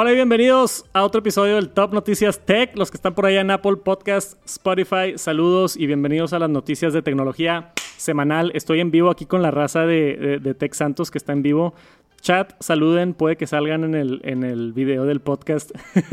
Hola 0.00 0.12
y 0.12 0.14
bienvenidos 0.14 0.84
a 0.92 1.02
otro 1.02 1.18
episodio 1.18 1.56
del 1.56 1.70
Top 1.70 1.92
Noticias 1.92 2.38
Tech. 2.46 2.76
Los 2.76 2.92
que 2.92 2.96
están 2.96 3.16
por 3.16 3.26
allá 3.26 3.40
en 3.40 3.50
Apple 3.50 3.78
Podcast, 3.78 4.38
Spotify, 4.46 5.14
saludos 5.16 5.76
y 5.76 5.88
bienvenidos 5.88 6.32
a 6.32 6.38
las 6.38 6.48
noticias 6.48 6.92
de 6.92 7.02
tecnología 7.02 7.72
semanal. 7.96 8.52
Estoy 8.54 8.78
en 8.78 8.92
vivo 8.92 9.10
aquí 9.10 9.26
con 9.26 9.42
la 9.42 9.50
raza 9.50 9.86
de, 9.86 10.54
Tech 10.56 10.72
Santos 10.74 11.10
que 11.10 11.18
está 11.18 11.32
en 11.32 11.42
vivo. 11.42 11.74
Chat, 12.20 12.52
saluden, 12.60 13.12
puede 13.12 13.36
que 13.36 13.48
salgan 13.48 13.82
en 13.82 13.96
el, 13.96 14.20
en 14.22 14.44
el 14.44 14.72
video 14.72 15.04
del 15.04 15.20
podcast. 15.20 15.72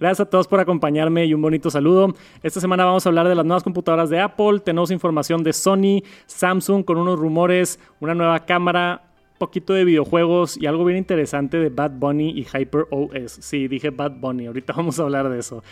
Gracias 0.00 0.20
a 0.20 0.30
todos 0.30 0.48
por 0.48 0.60
acompañarme 0.60 1.26
y 1.26 1.34
un 1.34 1.42
bonito 1.42 1.70
saludo. 1.70 2.14
Esta 2.42 2.62
semana 2.62 2.86
vamos 2.86 3.04
a 3.04 3.10
hablar 3.10 3.28
de 3.28 3.34
las 3.34 3.44
nuevas 3.44 3.62
computadoras 3.62 4.08
de 4.08 4.20
Apple. 4.20 4.60
Tenemos 4.60 4.90
información 4.90 5.42
de 5.42 5.52
Sony, 5.52 6.02
Samsung 6.24 6.82
con 6.82 6.96
unos 6.96 7.18
rumores, 7.18 7.78
una 8.00 8.14
nueva 8.14 8.46
cámara, 8.46 9.05
poquito 9.38 9.72
de 9.72 9.84
videojuegos 9.84 10.56
y 10.60 10.66
algo 10.66 10.84
bien 10.84 10.98
interesante 10.98 11.58
de 11.58 11.68
Bad 11.68 11.92
Bunny 11.92 12.30
y 12.30 12.44
Hyper 12.44 12.86
OS. 12.90 13.38
Sí, 13.40 13.68
dije 13.68 13.90
Bad 13.90 14.12
Bunny, 14.18 14.46
ahorita 14.46 14.72
vamos 14.76 14.98
a 14.98 15.04
hablar 15.04 15.28
de 15.28 15.38
eso. 15.38 15.62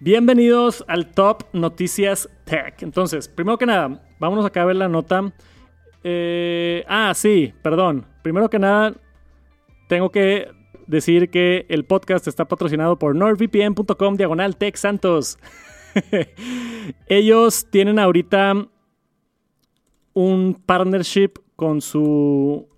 Bienvenidos 0.00 0.84
al 0.88 1.10
Top 1.10 1.44
Noticias 1.52 2.28
Tech. 2.44 2.82
Entonces, 2.82 3.28
primero 3.28 3.58
que 3.58 3.66
nada, 3.66 4.00
vámonos 4.18 4.46
acá 4.46 4.62
a 4.62 4.66
ver 4.66 4.76
la 4.76 4.88
nota. 4.88 5.32
Eh, 6.04 6.84
ah, 6.88 7.12
sí, 7.14 7.52
perdón. 7.62 8.06
Primero 8.22 8.48
que 8.48 8.58
nada, 8.58 8.94
tengo 9.88 10.10
que 10.10 10.48
decir 10.86 11.30
que 11.30 11.66
el 11.68 11.84
podcast 11.84 12.28
está 12.28 12.46
patrocinado 12.46 12.98
por 12.98 13.14
nordvpn.com 13.14 14.16
diagonal 14.16 14.56
Tech 14.56 14.76
Santos. 14.76 15.38
Ellos 17.08 17.66
tienen 17.70 17.98
ahorita 17.98 18.54
un 20.14 20.62
partnership 20.64 21.32
con 21.56 21.80
su 21.80 22.68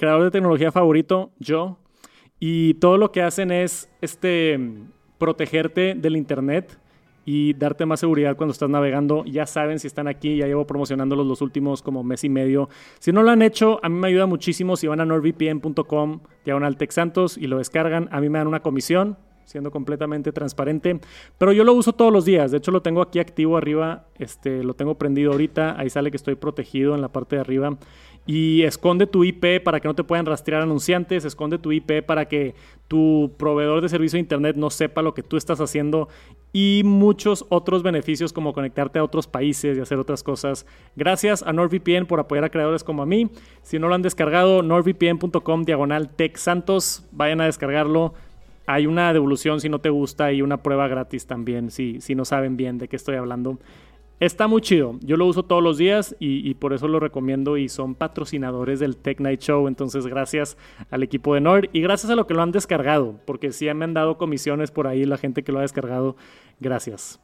creador 0.00 0.24
de 0.24 0.30
tecnología 0.30 0.72
favorito, 0.72 1.30
yo. 1.38 1.76
Y 2.40 2.74
todo 2.74 2.96
lo 2.96 3.12
que 3.12 3.20
hacen 3.20 3.50
es 3.50 3.90
este, 4.00 4.58
protegerte 5.18 5.94
del 5.94 6.16
Internet 6.16 6.78
y 7.26 7.52
darte 7.52 7.84
más 7.84 8.00
seguridad 8.00 8.34
cuando 8.34 8.52
estás 8.52 8.70
navegando. 8.70 9.26
Ya 9.26 9.44
saben 9.44 9.78
si 9.78 9.86
están 9.86 10.08
aquí, 10.08 10.38
ya 10.38 10.46
llevo 10.46 10.66
promocionándolos 10.66 11.26
los 11.26 11.42
últimos 11.42 11.82
como 11.82 12.02
mes 12.02 12.24
y 12.24 12.30
medio. 12.30 12.70
Si 12.98 13.12
no 13.12 13.22
lo 13.22 13.30
han 13.30 13.42
hecho, 13.42 13.78
a 13.82 13.90
mí 13.90 13.98
me 13.98 14.08
ayuda 14.08 14.24
muchísimo 14.24 14.74
si 14.74 14.86
van 14.86 15.00
a 15.00 15.04
nordvpn.com, 15.04 16.20
diagonal 16.46 16.78
Santos 16.88 17.36
y 17.36 17.46
lo 17.46 17.58
descargan. 17.58 18.08
A 18.10 18.22
mí 18.22 18.30
me 18.30 18.38
dan 18.38 18.48
una 18.48 18.60
comisión, 18.60 19.18
siendo 19.44 19.70
completamente 19.70 20.32
transparente. 20.32 20.98
Pero 21.36 21.52
yo 21.52 21.62
lo 21.62 21.74
uso 21.74 21.92
todos 21.92 22.10
los 22.10 22.24
días. 22.24 22.52
De 22.52 22.56
hecho, 22.56 22.70
lo 22.70 22.80
tengo 22.80 23.02
aquí 23.02 23.18
activo 23.18 23.58
arriba. 23.58 24.06
Este, 24.18 24.64
lo 24.64 24.72
tengo 24.72 24.96
prendido 24.96 25.32
ahorita. 25.32 25.78
Ahí 25.78 25.90
sale 25.90 26.10
que 26.10 26.16
estoy 26.16 26.36
protegido 26.36 26.94
en 26.94 27.02
la 27.02 27.08
parte 27.08 27.36
de 27.36 27.42
arriba 27.42 27.76
y 28.26 28.62
esconde 28.62 29.06
tu 29.06 29.24
IP 29.24 29.62
para 29.62 29.80
que 29.80 29.88
no 29.88 29.94
te 29.94 30.04
puedan 30.04 30.26
rastrear 30.26 30.62
anunciantes, 30.62 31.24
esconde 31.24 31.58
tu 31.58 31.72
IP 31.72 32.02
para 32.04 32.26
que 32.26 32.54
tu 32.86 33.32
proveedor 33.38 33.80
de 33.80 33.88
servicio 33.88 34.16
de 34.16 34.20
Internet 34.20 34.56
no 34.56 34.70
sepa 34.70 35.02
lo 35.02 35.14
que 35.14 35.22
tú 35.22 35.36
estás 35.36 35.60
haciendo 35.60 36.08
y 36.52 36.82
muchos 36.84 37.46
otros 37.48 37.82
beneficios 37.82 38.32
como 38.32 38.52
conectarte 38.52 38.98
a 38.98 39.04
otros 39.04 39.26
países 39.26 39.78
y 39.78 39.80
hacer 39.80 39.98
otras 39.98 40.22
cosas. 40.22 40.66
Gracias 40.96 41.42
a 41.42 41.52
NordVPN 41.52 42.06
por 42.06 42.20
apoyar 42.20 42.44
a 42.44 42.50
creadores 42.50 42.84
como 42.84 43.02
a 43.02 43.06
mí. 43.06 43.30
Si 43.62 43.78
no 43.78 43.88
lo 43.88 43.94
han 43.94 44.02
descargado, 44.02 44.62
nordvpn.com 44.62 45.64
diagonal 45.64 46.10
Santos, 46.34 47.06
vayan 47.12 47.40
a 47.40 47.46
descargarlo. 47.46 48.14
Hay 48.66 48.86
una 48.86 49.12
devolución 49.12 49.60
si 49.60 49.68
no 49.68 49.80
te 49.80 49.90
gusta 49.90 50.32
y 50.32 50.42
una 50.42 50.62
prueba 50.62 50.86
gratis 50.86 51.26
también 51.26 51.70
si, 51.70 52.00
si 52.00 52.14
no 52.14 52.24
saben 52.24 52.56
bien 52.56 52.78
de 52.78 52.88
qué 52.88 52.96
estoy 52.96 53.16
hablando. 53.16 53.58
Está 54.20 54.46
muy 54.48 54.60
chido. 54.60 54.98
Yo 55.00 55.16
lo 55.16 55.24
uso 55.24 55.44
todos 55.44 55.62
los 55.62 55.78
días 55.78 56.14
y, 56.20 56.52
por 56.54 56.74
eso 56.74 56.86
lo 56.88 57.00
recomiendo 57.00 57.56
y 57.56 57.70
son 57.70 57.94
patrocinadores 57.94 58.78
del 58.78 58.98
Tech 58.98 59.18
Night 59.18 59.40
Show. 59.40 59.66
Entonces, 59.66 60.06
gracias 60.06 60.58
al 60.90 61.02
equipo 61.02 61.34
de 61.34 61.40
Nord 61.40 61.70
y 61.72 61.80
gracias 61.80 62.12
a 62.12 62.16
lo 62.16 62.26
que 62.26 62.34
lo 62.34 62.42
han 62.42 62.52
descargado, 62.52 63.18
porque 63.24 63.50
sí 63.50 63.64
me 63.72 63.84
han 63.86 63.94
dado 63.94 64.18
comisiones 64.18 64.70
por 64.70 64.86
ahí 64.86 65.06
la 65.06 65.16
gente 65.16 65.42
que 65.42 65.52
lo 65.52 65.58
ha 65.58 65.62
descargado. 65.62 66.16
Gracias. 66.60 67.18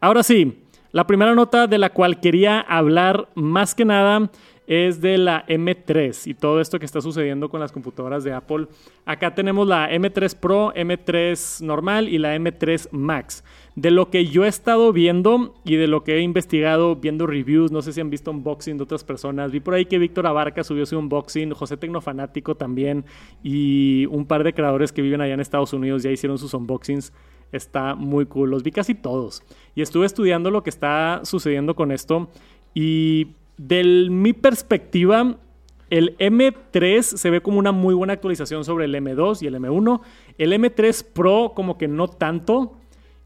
Ahora 0.00 0.22
sí, 0.22 0.62
la 0.92 1.04
primera 1.08 1.34
nota 1.34 1.66
de 1.66 1.78
la 1.78 1.90
cual 1.90 2.20
quería 2.20 2.60
hablar 2.60 3.28
más 3.34 3.74
que 3.74 3.84
nada 3.84 4.30
es 4.66 5.00
de 5.00 5.18
la 5.18 5.44
M3 5.46 6.26
y 6.26 6.34
todo 6.34 6.60
esto 6.60 6.78
que 6.78 6.86
está 6.86 7.00
sucediendo 7.00 7.48
con 7.48 7.60
las 7.60 7.72
computadoras 7.72 8.24
de 8.24 8.32
Apple. 8.32 8.68
Acá 9.04 9.34
tenemos 9.34 9.66
la 9.66 9.90
M3 9.90 10.36
Pro, 10.38 10.72
M3 10.74 11.60
normal 11.62 12.08
y 12.08 12.18
la 12.18 12.36
M3 12.36 12.88
Max. 12.90 13.44
De 13.76 13.90
lo 13.90 14.10
que 14.10 14.24
yo 14.26 14.44
he 14.44 14.48
estado 14.48 14.92
viendo 14.92 15.54
y 15.64 15.76
de 15.76 15.86
lo 15.86 16.02
que 16.02 16.16
he 16.16 16.20
investigado, 16.22 16.96
viendo 16.96 17.26
reviews, 17.26 17.70
no 17.70 17.82
sé 17.82 17.92
si 17.92 18.00
han 18.00 18.10
visto 18.10 18.30
unboxing 18.30 18.78
de 18.78 18.84
otras 18.84 19.04
personas. 19.04 19.52
Vi 19.52 19.60
por 19.60 19.74
ahí 19.74 19.84
que 19.84 19.98
Víctor 19.98 20.26
Abarca 20.26 20.64
subió 20.64 20.86
su 20.86 20.98
unboxing, 20.98 21.52
José 21.52 21.76
Tecnofanático 21.76 22.56
también 22.56 23.04
y 23.42 24.06
un 24.06 24.26
par 24.26 24.44
de 24.44 24.54
creadores 24.54 24.92
que 24.92 25.02
viven 25.02 25.20
allá 25.20 25.34
en 25.34 25.40
Estados 25.40 25.74
Unidos 25.74 26.02
ya 26.02 26.10
hicieron 26.10 26.38
sus 26.38 26.54
unboxings. 26.54 27.12
Está 27.52 27.94
muy 27.94 28.26
cool, 28.26 28.50
los 28.50 28.62
vi 28.62 28.72
casi 28.72 28.94
todos. 28.94 29.42
Y 29.74 29.82
estuve 29.82 30.06
estudiando 30.06 30.50
lo 30.50 30.62
que 30.62 30.70
está 30.70 31.20
sucediendo 31.24 31.76
con 31.76 31.92
esto 31.92 32.28
y 32.74 33.28
de 33.58 34.08
mi 34.10 34.32
perspectiva, 34.32 35.36
el 35.88 36.16
M3 36.18 37.02
se 37.02 37.30
ve 37.30 37.40
como 37.40 37.58
una 37.58 37.72
muy 37.72 37.94
buena 37.94 38.12
actualización 38.12 38.64
sobre 38.64 38.86
el 38.86 38.94
M2 38.94 39.42
y 39.42 39.46
el 39.46 39.54
M1. 39.54 40.00
El 40.38 40.52
M3 40.52 41.06
Pro 41.12 41.52
como 41.54 41.78
que 41.78 41.88
no 41.88 42.08
tanto. 42.08 42.76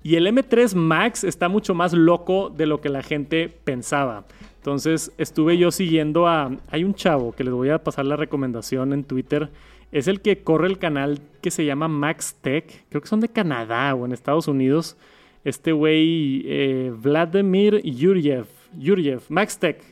Y 0.02 0.16
el 0.16 0.26
M3 0.26 0.74
Max 0.74 1.24
está 1.24 1.48
mucho 1.48 1.74
más 1.74 1.92
loco 1.92 2.50
de 2.50 2.66
lo 2.66 2.80
que 2.80 2.88
la 2.88 3.02
gente 3.02 3.48
pensaba. 3.48 4.24
Entonces 4.56 5.12
estuve 5.18 5.58
yo 5.58 5.70
siguiendo 5.70 6.26
a... 6.26 6.50
Hay 6.70 6.84
un 6.84 6.94
chavo 6.94 7.32
que 7.32 7.44
les 7.44 7.52
voy 7.52 7.70
a 7.70 7.82
pasar 7.82 8.06
la 8.06 8.16
recomendación 8.16 8.92
en 8.92 9.04
Twitter. 9.04 9.50
Es 9.92 10.08
el 10.08 10.20
que 10.20 10.42
corre 10.42 10.68
el 10.68 10.78
canal 10.78 11.20
que 11.42 11.50
se 11.50 11.64
llama 11.64 11.88
Max 11.88 12.36
Tech. 12.40 12.84
Creo 12.88 13.02
que 13.02 13.08
son 13.08 13.20
de 13.20 13.28
Canadá 13.28 13.94
o 13.94 14.06
en 14.06 14.12
Estados 14.12 14.48
Unidos. 14.48 14.96
Este 15.44 15.72
güey, 15.72 16.44
eh, 16.46 16.92
Vladimir 16.94 17.82
Yuriev. 17.82 18.46
Yuriev, 18.78 19.22
Max 19.28 19.58
Tech. 19.58 19.82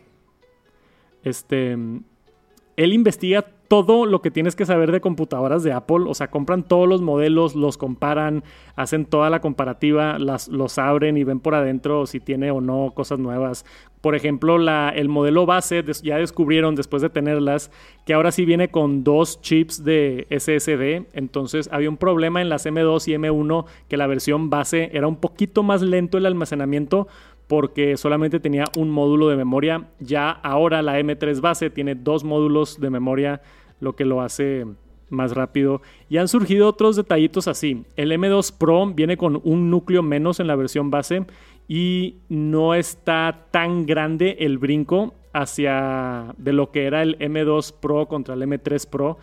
Este, 1.24 1.72
él 1.72 2.92
investiga 2.92 3.44
todo 3.68 4.06
lo 4.06 4.22
que 4.22 4.30
tienes 4.30 4.56
que 4.56 4.64
saber 4.64 4.90
de 4.90 5.02
computadoras 5.02 5.62
de 5.62 5.72
Apple. 5.72 6.06
O 6.08 6.14
sea, 6.14 6.30
compran 6.30 6.64
todos 6.64 6.88
los 6.88 7.02
modelos, 7.02 7.54
los 7.54 7.76
comparan, 7.76 8.42
hacen 8.74 9.04
toda 9.04 9.28
la 9.28 9.40
comparativa, 9.40 10.18
las, 10.18 10.48
los 10.48 10.78
abren 10.78 11.18
y 11.18 11.24
ven 11.24 11.40
por 11.40 11.54
adentro 11.54 12.06
si 12.06 12.18
tiene 12.18 12.50
o 12.50 12.62
no 12.62 12.92
cosas 12.94 13.18
nuevas. 13.18 13.66
Por 14.00 14.14
ejemplo, 14.14 14.56
el 14.56 15.08
modelo 15.08 15.44
base 15.44 15.84
ya 16.02 16.18
descubrieron 16.18 16.76
después 16.76 17.02
de 17.02 17.10
tenerlas 17.10 17.70
que 18.06 18.14
ahora 18.14 18.30
sí 18.30 18.44
viene 18.44 18.68
con 18.68 19.04
dos 19.04 19.40
chips 19.42 19.84
de 19.84 20.26
SSD. 20.30 21.08
Entonces 21.16 21.68
había 21.72 21.90
un 21.90 21.96
problema 21.96 22.40
en 22.40 22.48
las 22.48 22.64
M2 22.64 23.08
y 23.08 23.12
M1 23.14 23.66
que 23.88 23.96
la 23.96 24.06
versión 24.06 24.50
base 24.50 24.90
era 24.92 25.08
un 25.08 25.16
poquito 25.16 25.62
más 25.62 25.82
lento 25.82 26.16
el 26.16 26.26
almacenamiento 26.26 27.08
porque 27.48 27.96
solamente 27.96 28.40
tenía 28.40 28.64
un 28.76 28.90
módulo 28.90 29.28
de 29.28 29.36
memoria. 29.36 29.88
Ya 29.98 30.30
ahora 30.30 30.82
la 30.82 31.00
M3 31.00 31.40
base 31.40 31.70
tiene 31.70 31.94
dos 31.94 32.22
módulos 32.22 32.78
de 32.78 32.90
memoria, 32.90 33.40
lo 33.80 33.96
que 33.96 34.04
lo 34.04 34.20
hace 34.20 34.66
más 35.10 35.32
rápido. 35.32 35.82
Y 36.08 36.18
han 36.18 36.28
surgido 36.28 36.68
otros 36.68 36.96
detallitos 36.96 37.48
así. 37.48 37.84
El 37.96 38.12
M2 38.12 38.56
Pro 38.56 38.86
viene 38.86 39.16
con 39.16 39.40
un 39.44 39.70
núcleo 39.70 40.02
menos 40.02 40.40
en 40.40 40.46
la 40.46 40.56
versión 40.56 40.90
base 40.90 41.24
y 41.66 42.16
no 42.28 42.74
está 42.74 43.46
tan 43.50 43.86
grande 43.86 44.36
el 44.40 44.58
brinco 44.58 45.14
hacia 45.32 46.34
de 46.38 46.52
lo 46.52 46.70
que 46.70 46.86
era 46.86 47.02
el 47.02 47.18
M2 47.18 47.74
Pro 47.80 48.06
contra 48.06 48.34
el 48.34 48.42
M3 48.42 48.88
Pro. 48.88 49.18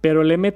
Pero 0.00 0.22
el 0.22 0.30
M 0.32 0.54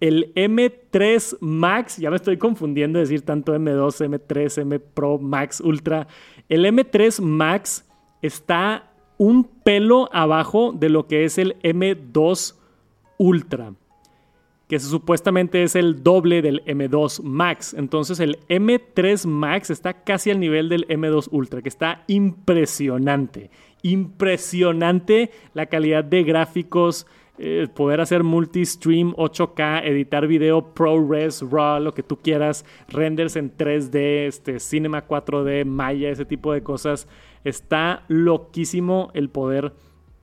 el 0.00 0.32
M3 0.34 1.36
Max, 1.40 1.98
ya 1.98 2.08
me 2.08 2.16
estoy 2.16 2.38
confundiendo 2.38 2.98
decir 2.98 3.20
tanto 3.20 3.54
M2, 3.54 4.08
M3, 4.08 4.62
M 4.62 4.78
Pro 4.80 5.18
Max 5.18 5.60
Ultra. 5.60 6.08
El 6.48 6.64
M3 6.64 7.20
Max 7.20 7.86
está 8.22 8.90
un 9.18 9.44
pelo 9.44 10.08
abajo 10.10 10.72
de 10.72 10.88
lo 10.88 11.06
que 11.06 11.24
es 11.24 11.36
el 11.36 11.58
M2 11.60 12.59
Ultra, 13.20 13.74
que 14.66 14.80
supuestamente 14.80 15.62
es 15.62 15.76
el 15.76 16.02
doble 16.02 16.40
del 16.40 16.64
M2 16.64 17.22
Max. 17.22 17.74
Entonces 17.74 18.18
el 18.18 18.38
M3 18.48 19.26
Max 19.26 19.68
está 19.68 20.04
casi 20.04 20.30
al 20.30 20.40
nivel 20.40 20.70
del 20.70 20.88
M2 20.88 21.28
Ultra, 21.30 21.60
que 21.60 21.68
está 21.68 22.02
impresionante. 22.06 23.50
Impresionante 23.82 25.32
la 25.52 25.66
calidad 25.66 26.02
de 26.02 26.22
gráficos, 26.22 27.06
eh, 27.36 27.68
poder 27.74 28.00
hacer 28.00 28.24
multi-stream 28.24 29.12
8K, 29.18 29.82
editar 29.84 30.26
video 30.26 30.72
ProRes, 30.72 31.42
RAW, 31.42 31.80
lo 31.80 31.92
que 31.92 32.02
tú 32.02 32.16
quieras, 32.16 32.64
renders 32.88 33.36
en 33.36 33.54
3D, 33.54 34.28
este, 34.28 34.60
Cinema 34.60 35.06
4D, 35.06 35.66
Maya, 35.66 36.08
ese 36.08 36.24
tipo 36.24 36.54
de 36.54 36.62
cosas. 36.62 37.06
Está 37.44 38.04
loquísimo 38.08 39.10
el 39.12 39.28
poder 39.28 39.74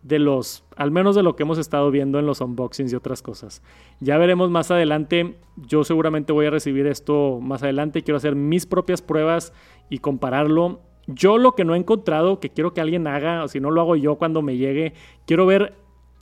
de 0.08 0.20
los, 0.20 0.64
al 0.76 0.92
menos 0.92 1.16
de 1.16 1.24
lo 1.24 1.36
que 1.36 1.44
hemos 1.44 1.58
estado 1.58 1.92
viendo 1.92 2.18
en 2.18 2.26
los 2.26 2.40
unboxings 2.40 2.94
y 2.94 2.96
otras 2.96 3.22
cosas. 3.22 3.62
Ya 4.00 4.18
veremos 4.18 4.50
más 4.50 4.72
adelante, 4.72 5.36
yo 5.58 5.84
seguramente 5.84 6.32
voy 6.32 6.46
a 6.46 6.50
recibir 6.50 6.88
esto 6.88 7.40
más 7.42 7.64
adelante, 7.64 8.04
quiero 8.04 8.18
hacer 8.18 8.36
mis 8.36 8.66
propias 8.66 9.02
pruebas 9.02 9.54
y 9.90 10.00
compararlo. 10.00 10.80
Yo 11.08 11.38
lo 11.38 11.54
que 11.54 11.66
no 11.66 11.76
he 11.76 11.78
encontrado, 11.78 12.40
que 12.40 12.50
quiero 12.50 12.74
que 12.74 12.82
alguien 12.82 13.08
haga, 13.08 13.44
o 13.44 13.48
si 13.48 13.60
no 13.60 13.72
lo 13.72 13.82
hago 13.82 13.96
yo 13.96 14.16
cuando 14.16 14.42
me 14.42 14.58
llegue, 14.58 14.94
quiero 15.26 15.46
ver 15.46 15.74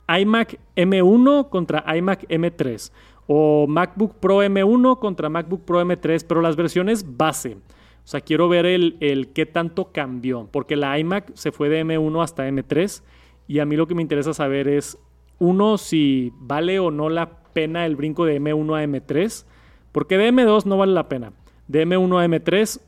iMac 0.08 0.58
M1 0.76 1.48
contra 1.48 1.84
iMac 1.96 2.28
M3 2.28 2.92
O 3.26 3.66
MacBook 3.68 4.14
Pro 4.20 4.44
M1 4.44 4.98
contra 4.98 5.28
MacBook 5.28 5.64
Pro 5.64 5.80
M3, 5.80 6.24
pero 6.26 6.40
las 6.40 6.56
versiones 6.56 7.16
base. 7.16 7.54
O 7.54 8.08
sea, 8.08 8.20
quiero 8.20 8.48
ver 8.48 8.66
el, 8.66 8.96
el 9.00 9.32
qué 9.32 9.46
tanto 9.46 9.90
cambió, 9.92 10.48
porque 10.52 10.76
la 10.76 10.96
iMac 10.98 11.32
se 11.34 11.50
fue 11.50 11.68
de 11.68 11.84
M1 11.84 12.22
hasta 12.22 12.48
M3 12.48 13.02
y 13.46 13.58
a 13.60 13.66
mí 13.66 13.76
lo 13.76 13.86
que 13.86 13.94
me 13.94 14.02
interesa 14.02 14.34
saber 14.34 14.68
es, 14.68 14.98
uno, 15.38 15.78
si 15.78 16.32
vale 16.38 16.78
o 16.78 16.90
no 16.90 17.08
la 17.08 17.42
pena 17.52 17.86
el 17.86 17.96
brinco 17.96 18.24
de 18.24 18.40
M1 18.40 18.78
a 18.78 18.84
M3, 18.84 19.44
porque 19.92 20.18
de 20.18 20.32
M2 20.32 20.64
no 20.64 20.76
vale 20.76 20.92
la 20.92 21.08
pena. 21.08 21.32
De 21.68 21.86
M1 21.86 22.20
a 22.20 22.26
M3 22.26 22.80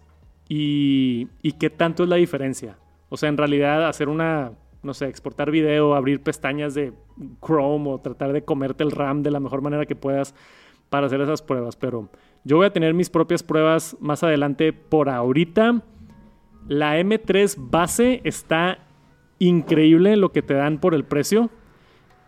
y, 0.49 1.29
y 1.43 1.53
qué 1.53 1.71
tanto 1.71 2.03
es 2.03 2.09
la 2.09 2.17
diferencia. 2.17 2.79
O 3.09 3.17
sea, 3.17 3.29
en 3.29 3.37
realidad 3.37 3.87
hacer 3.87 4.09
una, 4.09 4.53
no 4.83 4.95
sé, 4.95 5.07
exportar 5.07 5.51
video, 5.51 5.95
abrir 5.95 6.23
pestañas 6.23 6.75
de 6.75 6.93
Chrome 7.45 7.91
o 7.91 7.99
tratar 8.01 8.33
de 8.33 8.43
comerte 8.43 8.85
el 8.85 8.91
RAM 8.91 9.23
de 9.23 9.31
la 9.31 9.41
mejor 9.41 9.63
manera 9.63 9.87
que 9.87 9.97
puedas 9.97 10.35
para 10.91 11.07
hacer 11.07 11.21
esas 11.21 11.43
pruebas. 11.43 11.77
Pero 11.77 12.09
yo 12.45 12.57
voy 12.57 12.67
a 12.67 12.73
tener 12.73 12.95
mis 12.95 13.11
propias 13.11 13.43
pruebas 13.43 13.97
más 14.01 14.23
adelante. 14.23 14.73
Por 14.73 15.09
ahorita, 15.09 15.83
la 16.67 16.99
M3 16.99 17.57
base 17.59 18.21
está 18.25 18.88
increíble 19.39 20.17
lo 20.17 20.33
que 20.33 20.43
te 20.43 20.55
dan 20.55 20.79
por 20.79 20.95
el 20.95 21.05
precio. 21.05 21.51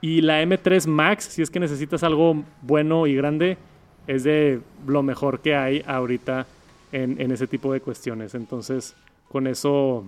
Y 0.00 0.22
la 0.22 0.42
M3 0.42 0.86
Max, 0.86 1.24
si 1.24 1.42
es 1.42 1.50
que 1.50 1.60
necesitas 1.60 2.02
algo 2.02 2.42
bueno 2.62 3.06
y 3.06 3.14
grande, 3.14 3.58
es 4.06 4.24
de 4.24 4.60
lo 4.86 5.02
mejor 5.02 5.40
que 5.40 5.54
hay 5.54 5.82
ahorita 5.86 6.46
en, 6.92 7.30
ese 7.30 7.46
tipo 7.46 7.72
de 7.72 7.80
cuestiones. 7.80 8.34
Entonces, 8.34 8.96
con 9.28 9.46
eso, 9.46 10.04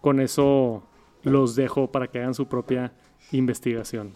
con 0.00 0.20
eso 0.20 0.82
los 1.22 1.54
dejo 1.54 1.90
para 1.90 2.08
que 2.08 2.18
hagan 2.18 2.34
su 2.34 2.46
propia 2.46 2.92
investigación. 3.32 4.12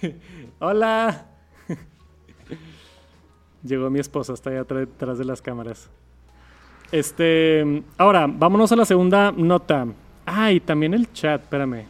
Hola. 0.60 1.26
Llegó 3.64 3.90
mi 3.90 3.98
esposa, 3.98 4.32
está 4.32 4.50
allá 4.50 4.62
detrás 4.64 5.18
de 5.18 5.24
las 5.24 5.42
cámaras. 5.42 5.90
Este, 6.90 7.82
ahora, 7.98 8.26
vámonos 8.26 8.72
a 8.72 8.76
la 8.76 8.84
segunda 8.84 9.30
nota. 9.30 9.86
Ah, 10.24 10.52
y 10.52 10.60
también 10.60 10.94
el 10.94 11.12
chat, 11.12 11.42
espérame. 11.42 11.86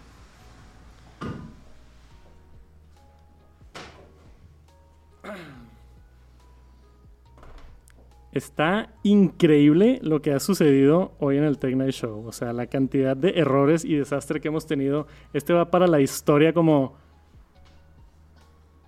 Está 8.32 8.90
increíble 9.02 9.98
lo 10.02 10.20
que 10.20 10.32
ha 10.32 10.38
sucedido 10.38 11.12
hoy 11.18 11.38
en 11.38 11.44
el 11.44 11.58
Tech 11.58 11.74
Night 11.74 11.94
Show. 11.94 12.26
O 12.26 12.32
sea, 12.32 12.52
la 12.52 12.66
cantidad 12.66 13.16
de 13.16 13.30
errores 13.30 13.84
y 13.84 13.96
desastre 13.96 14.40
que 14.40 14.48
hemos 14.48 14.66
tenido. 14.66 15.06
Este 15.32 15.52
va 15.52 15.70
para 15.70 15.86
la 15.86 16.00
historia 16.00 16.52
como 16.52 16.96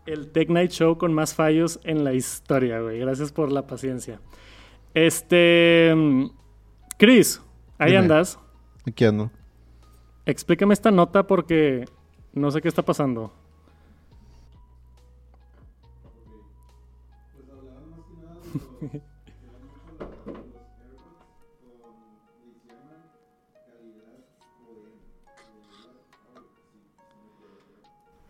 el 0.07 0.31
Tech 0.31 0.51
Night 0.51 0.73
Show 0.73 0.99
con 0.99 1.13
más 1.13 1.35
fallos 1.35 1.81
en 1.85 2.05
la 2.05 2.13
historia, 2.15 2.81
güey. 2.81 2.99
Gracias 2.99 3.33
por 3.33 3.51
la 3.51 3.67
paciencia. 3.67 4.21
Este. 4.95 5.95
Chris, 6.99 7.41
ahí 7.79 7.97
andas. 7.97 8.39
Aquí 8.87 9.05
ando. 9.05 9.31
Explícame 10.27 10.75
esta 10.75 10.91
nota 10.91 11.27
porque 11.27 11.87
no 12.33 12.51
sé 12.51 12.61
qué 12.61 12.69
está 12.69 12.83
pasando. 12.83 13.33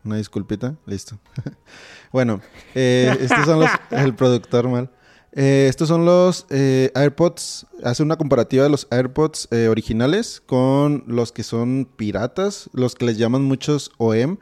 Una 0.02 0.16
disculpita, 0.16 0.76
listo. 0.86 1.18
bueno, 2.12 2.40
eh, 2.74 3.16
estos 3.20 3.44
son 3.44 3.60
los. 3.60 3.70
El 3.90 4.14
productor 4.14 4.68
mal. 4.68 4.90
Eh, 5.32 5.67
estos 5.69 5.88
son 5.88 6.05
los 6.05 6.47
eh, 6.50 6.91
AirPods. 6.94 7.67
Hace 7.85 8.03
una 8.03 8.17
comparativa 8.17 8.65
de 8.65 8.71
los 8.71 8.87
AirPods 8.91 9.49
originales 9.69 10.43
con 10.44 11.05
los 11.06 11.32
que 11.32 11.43
son 11.43 11.88
piratas, 11.97 12.69
los 12.73 12.94
que 12.94 13.06
les 13.06 13.19
llaman 13.19 13.43
muchos 13.43 13.93
OEM, 13.99 14.38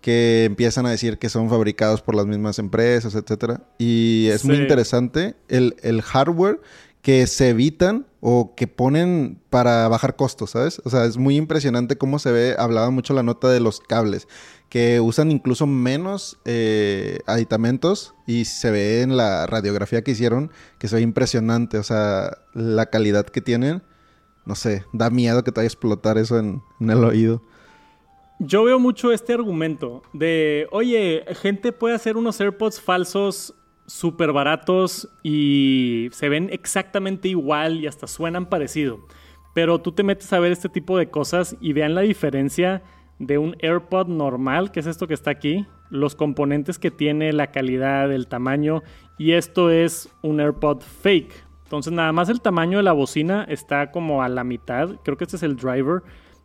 que 0.00 0.44
empiezan 0.44 0.86
a 0.86 0.90
decir 0.90 1.18
que 1.18 1.28
son 1.28 1.50
fabricados 1.50 2.02
por 2.02 2.14
las 2.14 2.26
mismas 2.26 2.58
empresas, 2.58 3.14
etc. 3.14 3.60
Y 3.78 4.28
es 4.28 4.44
muy 4.44 4.56
interesante 4.56 5.36
el, 5.48 5.76
el 5.82 6.02
hardware 6.02 6.60
que 7.02 7.26
se 7.26 7.50
evitan 7.50 8.06
o 8.20 8.54
que 8.54 8.66
ponen 8.66 9.40
para 9.48 9.88
bajar 9.88 10.16
costos, 10.16 10.50
¿sabes? 10.50 10.82
O 10.84 10.90
sea, 10.90 11.06
es 11.06 11.16
muy 11.16 11.36
impresionante 11.36 11.96
cómo 11.96 12.18
se 12.18 12.30
ve, 12.30 12.54
hablaba 12.58 12.90
mucho 12.90 13.14
la 13.14 13.22
nota 13.22 13.48
de 13.48 13.60
los 13.60 13.80
cables, 13.80 14.28
que 14.68 15.00
usan 15.00 15.30
incluso 15.30 15.66
menos 15.66 16.38
eh, 16.44 17.20
aditamentos 17.26 18.14
y 18.26 18.44
se 18.44 18.70
ve 18.70 19.00
en 19.00 19.16
la 19.16 19.46
radiografía 19.46 20.02
que 20.02 20.10
hicieron 20.10 20.50
que 20.78 20.88
se 20.88 20.96
ve 20.96 21.02
impresionante, 21.02 21.78
o 21.78 21.82
sea, 21.82 22.36
la 22.52 22.86
calidad 22.86 23.26
que 23.26 23.40
tienen, 23.40 23.82
no 24.44 24.54
sé, 24.54 24.84
da 24.92 25.08
miedo 25.08 25.42
que 25.42 25.52
te 25.52 25.60
vaya 25.60 25.66
a 25.66 25.72
explotar 25.72 26.18
eso 26.18 26.38
en, 26.38 26.62
en 26.80 26.90
el 26.90 27.02
oído. 27.02 27.42
Yo 28.38 28.64
veo 28.64 28.78
mucho 28.78 29.12
este 29.12 29.34
argumento 29.34 30.02
de, 30.12 30.66
oye, 30.70 31.24
gente 31.42 31.72
puede 31.72 31.94
hacer 31.94 32.16
unos 32.16 32.40
AirPods 32.40 32.80
falsos 32.80 33.54
súper 33.90 34.32
baratos 34.32 35.08
y 35.24 36.10
se 36.12 36.28
ven 36.28 36.48
exactamente 36.52 37.26
igual 37.26 37.80
y 37.80 37.88
hasta 37.88 38.06
suenan 38.06 38.46
parecido. 38.46 39.00
Pero 39.52 39.80
tú 39.80 39.90
te 39.90 40.04
metes 40.04 40.32
a 40.32 40.38
ver 40.38 40.52
este 40.52 40.68
tipo 40.68 40.96
de 40.96 41.10
cosas 41.10 41.56
y 41.60 41.72
vean 41.72 41.96
la 41.96 42.02
diferencia 42.02 42.84
de 43.18 43.38
un 43.38 43.56
AirPod 43.60 44.06
normal, 44.06 44.70
que 44.70 44.78
es 44.78 44.86
esto 44.86 45.08
que 45.08 45.14
está 45.14 45.32
aquí, 45.32 45.66
los 45.90 46.14
componentes 46.14 46.78
que 46.78 46.92
tiene, 46.92 47.32
la 47.32 47.48
calidad, 47.50 48.12
el 48.12 48.28
tamaño, 48.28 48.84
y 49.18 49.32
esto 49.32 49.70
es 49.70 50.08
un 50.22 50.40
AirPod 50.40 50.82
fake. 50.82 51.34
Entonces 51.64 51.92
nada 51.92 52.12
más 52.12 52.28
el 52.28 52.40
tamaño 52.40 52.78
de 52.78 52.84
la 52.84 52.92
bocina 52.92 53.44
está 53.48 53.90
como 53.90 54.22
a 54.22 54.28
la 54.28 54.44
mitad, 54.44 55.00
creo 55.02 55.16
que 55.16 55.24
este 55.24 55.36
es 55.36 55.42
el 55.42 55.56
driver, 55.56 56.02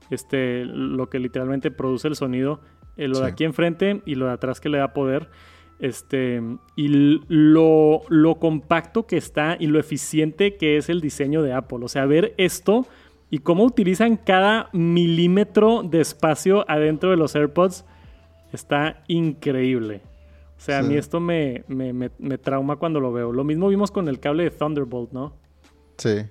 este, 0.10 0.66
lo 0.66 1.12
que 1.12 1.20
literalmente 1.20 1.70
produce 1.70 2.08
el 2.08 2.16
sonido, 2.16 2.60
eh, 2.98 3.08
lo 3.08 3.20
de 3.20 3.28
aquí 3.28 3.44
enfrente 3.44 4.02
y 4.08 4.16
lo 4.16 4.26
de 4.26 4.34
atrás 4.34 4.60
que 4.60 4.70
le 4.70 4.80
da 4.80 4.94
poder. 4.94 5.30
Este, 5.80 6.42
y 6.76 6.88
lo, 7.28 8.02
lo 8.08 8.36
compacto 8.36 9.06
que 9.06 9.18
está 9.18 9.58
y 9.60 9.68
lo 9.68 9.80
eficiente 9.80 10.56
que 10.56 10.78
es 10.78 10.90
el 10.90 11.02
diseño 11.02 11.42
de 11.42 11.54
Apple. 11.54 11.80
O 11.84 11.88
sea, 11.88 12.06
ver 12.06 12.34
esto 12.38 12.88
y 13.30 13.40
cómo 13.40 13.64
utilizan 13.64 14.18
cada 14.18 14.70
milímetro 14.72 15.84
de 15.84 16.02
espacio 16.02 16.70
adentro 16.70 17.10
de 17.10 17.18
los 17.18 17.36
AirPods 17.36 17.86
está 18.54 19.04
increíble. 19.08 20.02
O 20.58 20.62
sea, 20.62 20.80
a 20.80 20.84
mí 20.84 20.96
esto 20.96 21.20
me, 21.20 21.64
me, 21.68 22.38
trauma 22.38 22.78
cuando 22.78 23.00
lo 23.00 23.12
veo. 23.12 23.34
Lo 23.34 23.44
mismo 23.44 23.68
vimos 23.68 23.92
con 23.92 24.08
el 24.08 24.20
cable 24.20 24.44
de 24.44 24.52
Thunderbolt, 24.52 25.12
¿no? 25.12 25.34
Sí. 25.98 26.26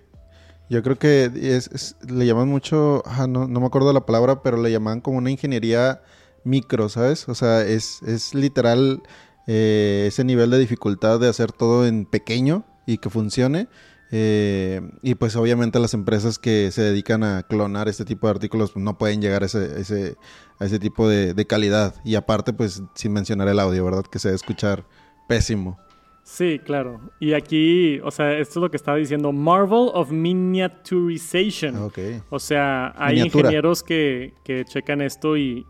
Yo 0.70 0.82
creo 0.82 0.98
que 0.98 1.30
es, 1.34 1.96
le 2.08 2.26
llaman 2.26 2.48
mucho, 2.48 3.02
no, 3.28 3.46
no, 3.46 3.60
me 3.60 3.66
acuerdo 3.66 3.92
la 3.92 4.06
palabra, 4.06 4.42
pero 4.42 4.56
le 4.56 4.72
llaman 4.72 5.02
como 5.02 5.18
una 5.18 5.30
ingeniería 5.30 6.00
micro, 6.42 6.88
¿sabes? 6.88 7.28
O 7.28 7.34
sea, 7.34 7.62
es, 7.62 8.02
es 8.02 8.34
literal 8.34 9.02
eh, 9.46 10.04
ese 10.06 10.24
nivel 10.24 10.50
de 10.50 10.58
dificultad 10.58 11.20
de 11.20 11.28
hacer 11.28 11.52
todo 11.52 11.86
en 11.86 12.06
pequeño 12.06 12.64
y 12.86 12.98
que 12.98 13.10
funcione. 13.10 13.68
Eh, 14.16 14.80
y 15.02 15.16
pues 15.16 15.34
obviamente 15.34 15.80
las 15.80 15.92
empresas 15.92 16.38
que 16.38 16.70
se 16.70 16.82
dedican 16.82 17.24
a 17.24 17.42
clonar 17.42 17.88
este 17.88 18.04
tipo 18.04 18.26
de 18.26 18.32
artículos 18.32 18.76
no 18.76 18.96
pueden 18.96 19.20
llegar 19.20 19.42
a 19.42 19.46
ese, 19.46 19.80
ese, 19.80 20.16
a 20.60 20.66
ese 20.66 20.78
tipo 20.78 21.08
de, 21.08 21.46
calidad. 21.46 21.94
Y 22.04 22.14
aparte, 22.14 22.52
pues 22.52 22.82
sin 22.94 23.12
mencionar 23.12 23.48
el 23.48 23.58
audio, 23.58 23.84
¿verdad? 23.84 24.04
Que 24.04 24.18
se 24.18 24.28
debe 24.28 24.36
escuchar 24.36 24.84
pésimo. 25.28 25.78
Sí, 26.22 26.58
claro. 26.64 27.00
Y 27.20 27.34
aquí, 27.34 28.00
o 28.00 28.10
sea, 28.10 28.38
esto 28.38 28.60
es 28.60 28.62
lo 28.62 28.70
que 28.70 28.78
estaba 28.78 28.96
diciendo, 28.96 29.30
Marvel 29.30 29.90
of 29.92 30.10
Miniaturization. 30.10 31.90
O 32.30 32.38
sea, 32.38 32.94
hay 32.96 33.20
ingenieros 33.20 33.82
que, 33.82 34.32
que, 34.42 34.64
checan 34.64 35.02
esto 35.02 35.36
y 35.36 35.66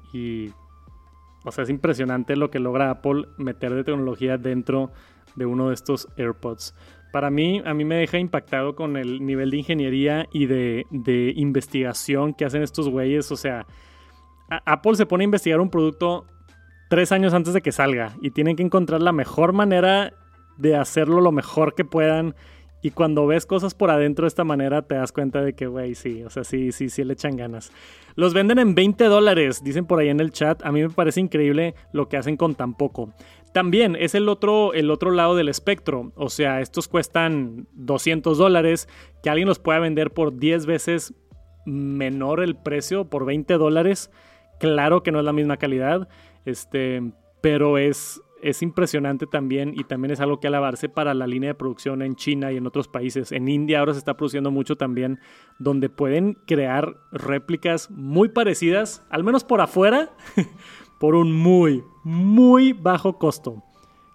o 1.45 1.53
sea, 1.53 1.65
es 1.65 1.71
impresionante 1.71 2.37
lo 2.37 2.51
que 2.51 2.59
logra 2.59 2.91
Apple 2.91 3.27
meter 3.37 3.75
de 3.75 3.85
tecnología 3.85 4.39
dentro 4.39 4.91
de 5.37 5.47
uno 5.47 5.69
de 5.69 5.75
estos 5.75 6.09
AirPods. 6.17 6.75
Para 7.13 7.31
mí, 7.31 7.63
a 7.65 7.75
mí 7.75 7.85
me 7.85 7.97
deja 7.97 8.19
impactado 8.19 8.75
con 8.75 8.97
el 8.97 9.25
nivel 9.25 9.51
de 9.51 9.59
ingeniería 9.59 10.27
y 10.33 10.47
de, 10.47 10.85
investigación 11.37 12.35
que 12.35 12.45
hacen 12.45 12.63
estos 12.63 12.89
güeyes. 12.89 13.31
O 13.31 13.37
sea, 13.37 13.67
Apple 14.67 14.97
se 14.97 15.07
pone 15.07 15.23
a 15.23 15.27
investigar 15.27 15.61
un 15.61 15.71
producto 15.71 16.27
tres 16.89 17.13
años 17.13 17.33
antes 17.35 17.55
de 17.55 17.61
que 17.61 17.73
salga 17.73 18.17
y 18.21 18.31
tienen 18.31 18.57
que 18.57 18.63
encontrar 18.63 19.01
la 19.01 19.13
mejor 19.13 19.53
manera 19.53 20.13
de 20.57 20.77
hacerlo 20.77 21.21
lo 21.21 21.31
mejor 21.31 21.75
que 21.75 21.85
puedan. 21.85 22.35
Y 22.85 22.91
cuando 22.91 23.27
ves 23.27 23.47
cosas 23.47 23.73
por 23.73 23.91
adentro 23.91 24.25
de 24.25 24.29
esta 24.29 24.45
manera, 24.45 24.83
te 24.83 24.95
das 24.95 25.11
cuenta 25.11 25.41
de 25.41 25.55
que, 25.55 25.67
güey, 25.67 25.95
sí, 25.95 26.23
o 26.23 26.29
sea, 26.29 26.45
sí, 26.45 26.71
sí, 26.71 26.91
sí 26.91 27.03
le 27.03 27.15
echan 27.15 27.35
ganas. 27.35 27.73
Los 28.15 28.35
venden 28.35 28.59
en 28.59 28.75
20 28.75 29.05
dólares, 29.07 29.65
dicen 29.65 29.87
por 29.87 30.01
ahí 30.01 30.11
en 30.11 30.21
el 30.21 30.33
chat. 30.33 30.63
A 30.67 30.71
mí 30.71 30.83
me 30.83 30.91
parece 30.91 31.23
increíble 31.23 31.75
lo 31.93 32.11
que 32.11 32.19
hacen 32.19 32.37
con 32.37 32.55
tan 32.55 32.75
poco. 32.75 33.15
También 33.55 33.97
es 33.99 34.15
el 34.15 34.29
otro, 34.29 34.75
el 34.75 34.91
otro 34.91 35.13
lado 35.13 35.35
del 35.35 35.49
espectro. 35.49 36.13
O 36.15 36.29
sea, 36.29 36.61
estos 36.61 36.87
cuestan 36.87 37.69
200 37.73 38.37
dólares. 38.37 38.87
Que 39.23 39.31
alguien 39.31 39.49
los 39.49 39.59
pueda 39.59 39.79
vender 39.79 40.11
por 40.11 40.37
10 40.37 40.67
veces 40.67 41.15
menor 41.65 42.43
el 42.43 42.55
precio, 42.55 43.07
por 43.07 43.25
20 43.25 43.55
dólares. 43.55 44.11
Claro 44.61 45.03
que 45.03 45.11
no 45.11 45.21
es 45.21 45.25
la 45.25 45.33
misma 45.33 45.57
calidad. 45.57 46.07
Este, 46.45 47.01
pero 47.41 47.79
es, 47.79 48.21
es 48.45 48.61
impresionante 48.61 49.27
también 49.27 49.73
y 49.75 49.85
también 49.85 50.13
es 50.13 50.21
algo 50.21 50.39
que 50.39 50.49
alabarse 50.49 50.91
para 50.91 51.15
la 51.15 51.27
línea 51.27 51.49
de 51.49 51.55
producción 51.55 52.03
en 52.03 52.15
China 52.15 52.53
y 52.53 52.59
en 52.59 52.67
otros 52.67 52.89
países. 52.89 53.33
En 53.33 53.49
India 53.49 53.79
ahora 53.79 53.95
se 53.95 53.99
está 53.99 54.19
produciendo 54.19 54.51
mucho 54.51 54.77
también, 54.77 55.19
donde 55.59 55.89
pueden 55.89 56.35
crear 56.47 56.99
réplicas 57.11 57.91
muy 57.91 58.29
parecidas, 58.29 59.03
al 59.09 59.25
menos 59.25 59.45
por 59.45 59.63
afuera, 59.63 60.11
por 61.01 61.15
un 61.15 61.33
muy, 61.33 61.83
muy 62.05 62.75
bajo 62.75 63.19
costo, 63.19 63.65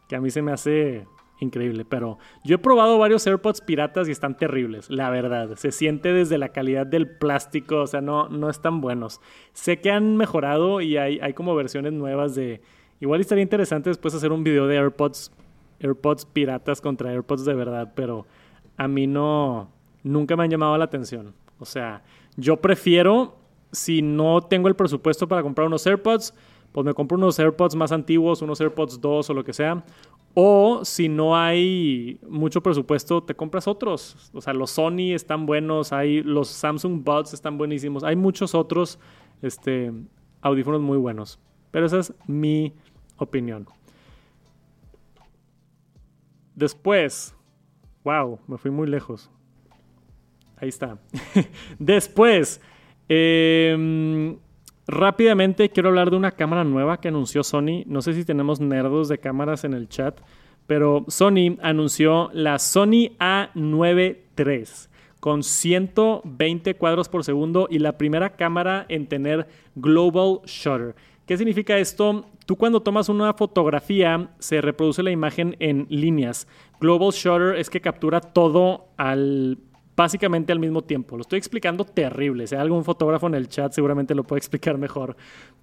que 0.07 0.15
a 0.15 0.21
mí 0.21 0.29
se 0.29 0.43
me 0.43 0.51
hace 0.51 1.07
increíble. 1.39 1.83
Pero 1.86 2.19
yo 2.43 2.55
he 2.55 2.59
probado 2.59 3.00
varios 3.00 3.25
AirPods 3.25 3.62
piratas 3.62 4.07
y 4.07 4.12
están 4.12 4.38
terribles, 4.38 4.91
la 4.91 5.09
verdad. 5.09 5.55
Se 5.55 5.71
siente 5.71 6.13
desde 6.13 6.38
la 6.38 6.50
calidad 6.50 6.86
del 6.86 7.17
plástico, 7.17 7.77
o 7.81 7.88
sea, 7.88 8.01
no, 8.01 8.29
no 8.29 8.48
están 8.48 8.79
buenos. 8.79 9.21
Sé 9.53 9.79
que 9.81 9.89
han 9.89 10.17
mejorado 10.17 10.81
y 10.81 10.98
hay, 10.98 11.19
hay 11.19 11.33
como 11.33 11.55
versiones 11.55 11.93
nuevas 11.93 12.36
de 12.36 12.62
Igual 12.99 13.21
estaría 13.21 13.43
interesante 13.43 13.89
después 13.89 14.13
hacer 14.13 14.31
un 14.31 14.43
video 14.43 14.67
de 14.67 14.77
AirPods, 14.77 15.31
AirPods 15.79 16.25
piratas 16.25 16.81
contra 16.81 17.11
AirPods 17.11 17.45
de 17.45 17.53
verdad, 17.53 17.93
pero 17.95 18.25
a 18.77 18.87
mí 18.87 19.07
no, 19.07 19.69
nunca 20.03 20.35
me 20.35 20.43
han 20.43 20.49
llamado 20.49 20.77
la 20.77 20.85
atención. 20.85 21.33
O 21.59 21.65
sea, 21.65 22.03
yo 22.35 22.57
prefiero, 22.57 23.37
si 23.71 24.01
no 24.01 24.41
tengo 24.41 24.67
el 24.67 24.75
presupuesto 24.75 25.27
para 25.27 25.43
comprar 25.43 25.67
unos 25.67 25.85
AirPods, 25.85 26.33
pues 26.71 26.85
me 26.85 26.93
compro 26.93 27.17
unos 27.17 27.39
AirPods 27.39 27.75
más 27.75 27.91
antiguos, 27.91 28.41
unos 28.41 28.61
AirPods 28.61 29.01
2 29.01 29.29
o 29.29 29.33
lo 29.33 29.43
que 29.43 29.53
sea. 29.53 29.83
O 30.35 30.85
si 30.85 31.09
no 31.09 31.35
hay 31.35 32.19
mucho 32.27 32.61
presupuesto, 32.61 33.23
te 33.23 33.33
compras 33.35 33.67
otros. 33.67 34.31
O 34.33 34.41
sea, 34.41 34.53
los 34.53 34.71
Sony 34.71 35.13
están 35.13 35.45
buenos, 35.45 35.91
hay 35.91 36.21
los 36.21 36.49
Samsung 36.49 37.03
Buds 37.03 37.33
están 37.33 37.57
buenísimos, 37.57 38.03
hay 38.03 38.15
muchos 38.15 38.53
otros 38.53 38.99
este, 39.41 39.91
audífonos 40.41 40.81
muy 40.81 40.97
buenos. 40.97 41.39
Pero 41.71 41.85
esa 41.85 41.99
es 41.99 42.13
mi 42.27 42.73
opinión. 43.19 43.67
Después, 46.55 47.33
wow, 48.03 48.39
me 48.47 48.57
fui 48.57 48.71
muy 48.71 48.88
lejos. 48.88 49.29
Ahí 50.57 50.69
está. 50.69 50.97
Después, 51.79 52.59
em, 53.07 54.38
rápidamente 54.88 55.69
quiero 55.69 55.89
hablar 55.89 56.09
de 56.09 56.17
una 56.17 56.31
cámara 56.31 56.63
nueva 56.63 56.99
que 56.99 57.07
anunció 57.07 57.43
Sony. 57.43 57.83
No 57.85 58.01
sé 58.01 58.13
si 58.13 58.25
tenemos 58.25 58.59
nerdos 58.59 59.07
de 59.07 59.19
cámaras 59.19 59.63
en 59.63 59.73
el 59.73 59.88
chat, 59.88 60.19
pero 60.67 61.05
Sony 61.07 61.57
anunció 61.61 62.29
la 62.33 62.59
Sony 62.59 63.15
A9 63.19 64.17
III 64.38 64.89
con 65.19 65.43
120 65.43 66.75
cuadros 66.75 67.09
por 67.09 67.23
segundo 67.23 67.67
y 67.69 67.79
la 67.79 67.97
primera 67.97 68.31
cámara 68.31 68.85
en 68.89 69.07
tener 69.07 69.47
Global 69.75 70.39
Shutter. 70.45 70.95
¿Qué 71.29 71.38
significa 71.38 71.77
esto? 71.77 72.25
Tú 72.48 72.55
cuando 72.55 72.81
tomas 72.81 73.07
una 73.07 73.36
fotografía 73.36 74.31
se 74.39 74.62
reproduce 74.62 75.03
la 75.03 75.12
imagen 75.12 75.55
en 75.59 75.86
líneas. 75.88 76.48
Global 76.81 77.12
Shutter 77.12 77.55
es 77.55 77.69
que 77.69 77.81
captura 77.81 78.19
todo 78.19 78.88
al 78.98 79.59
básicamente 79.95 80.51
al 80.51 80.57
mismo 80.57 80.81
tiempo. 80.81 81.17
Lo 81.17 81.21
estoy 81.21 81.38
explicando 81.38 81.86
terrible. 81.86 82.48
Si 82.48 82.55
hay 82.55 82.62
algún 82.62 82.83
fotógrafo 82.83 83.27
en 83.27 83.36
el 83.36 83.48
chat 83.48 83.71
seguramente 83.74 84.15
lo 84.15 84.24
puede 84.24 84.39
explicar 84.39 84.79
mejor. 84.79 85.17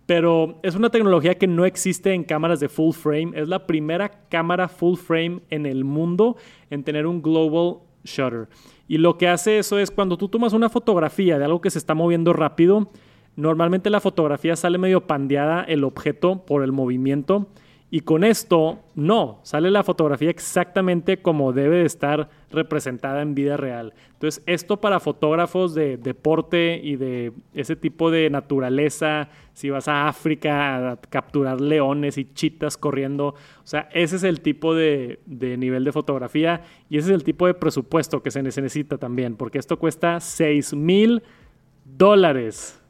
Pero 0.06 0.60
es 0.62 0.76
una 0.76 0.90
tecnología 0.90 1.34
que 1.34 1.48
no 1.48 1.64
existe 1.64 2.12
en 2.12 2.22
cámaras 2.22 2.60
de 2.60 2.68
full 2.68 2.94
frame. 2.94 3.32
Es 3.34 3.48
la 3.48 3.66
primera 3.66 4.08
cámara 4.28 4.68
full 4.68 4.96
frame 4.96 5.40
en 5.50 5.66
el 5.66 5.82
mundo 5.82 6.36
en 6.70 6.84
tener 6.84 7.08
un 7.08 7.20
global 7.20 7.78
shutter. 8.04 8.48
Y 8.86 8.98
lo 8.98 9.18
que 9.18 9.26
hace 9.26 9.58
eso 9.58 9.80
es 9.80 9.90
cuando 9.90 10.16
tú 10.16 10.28
tomas 10.28 10.52
una 10.52 10.68
fotografía 10.68 11.40
de 11.40 11.44
algo 11.44 11.60
que 11.60 11.70
se 11.70 11.78
está 11.78 11.94
moviendo 11.94 12.32
rápido, 12.32 12.88
Normalmente 13.36 13.90
la 13.90 14.00
fotografía 14.00 14.56
sale 14.56 14.78
medio 14.78 15.06
pandeada 15.06 15.62
el 15.62 15.84
objeto 15.84 16.44
por 16.46 16.62
el 16.62 16.72
movimiento 16.72 17.48
y 17.88 18.00
con 18.00 18.24
esto 18.24 18.80
no, 18.96 19.38
sale 19.44 19.70
la 19.70 19.84
fotografía 19.84 20.28
exactamente 20.28 21.18
como 21.18 21.52
debe 21.52 21.76
de 21.76 21.84
estar 21.84 22.28
representada 22.50 23.22
en 23.22 23.36
vida 23.36 23.56
real. 23.56 23.94
Entonces 24.14 24.42
esto 24.46 24.80
para 24.80 24.98
fotógrafos 24.98 25.72
de 25.74 25.96
deporte 25.96 26.80
y 26.82 26.96
de 26.96 27.32
ese 27.54 27.76
tipo 27.76 28.10
de 28.10 28.28
naturaleza, 28.28 29.28
si 29.52 29.70
vas 29.70 29.86
a 29.86 30.08
África 30.08 30.92
a 30.92 30.96
capturar 30.96 31.60
leones 31.60 32.18
y 32.18 32.24
chitas 32.24 32.76
corriendo, 32.76 33.28
o 33.28 33.34
sea, 33.66 33.88
ese 33.92 34.16
es 34.16 34.24
el 34.24 34.40
tipo 34.40 34.74
de, 34.74 35.20
de 35.26 35.56
nivel 35.56 35.84
de 35.84 35.92
fotografía 35.92 36.62
y 36.90 36.98
ese 36.98 37.10
es 37.10 37.14
el 37.14 37.22
tipo 37.22 37.46
de 37.46 37.54
presupuesto 37.54 38.20
que 38.20 38.32
se 38.32 38.42
necesita 38.42 38.98
también, 38.98 39.36
porque 39.36 39.58
esto 39.58 39.78
cuesta 39.78 40.18
6 40.18 40.74
mil 40.74 41.22
dólares. 41.84 42.82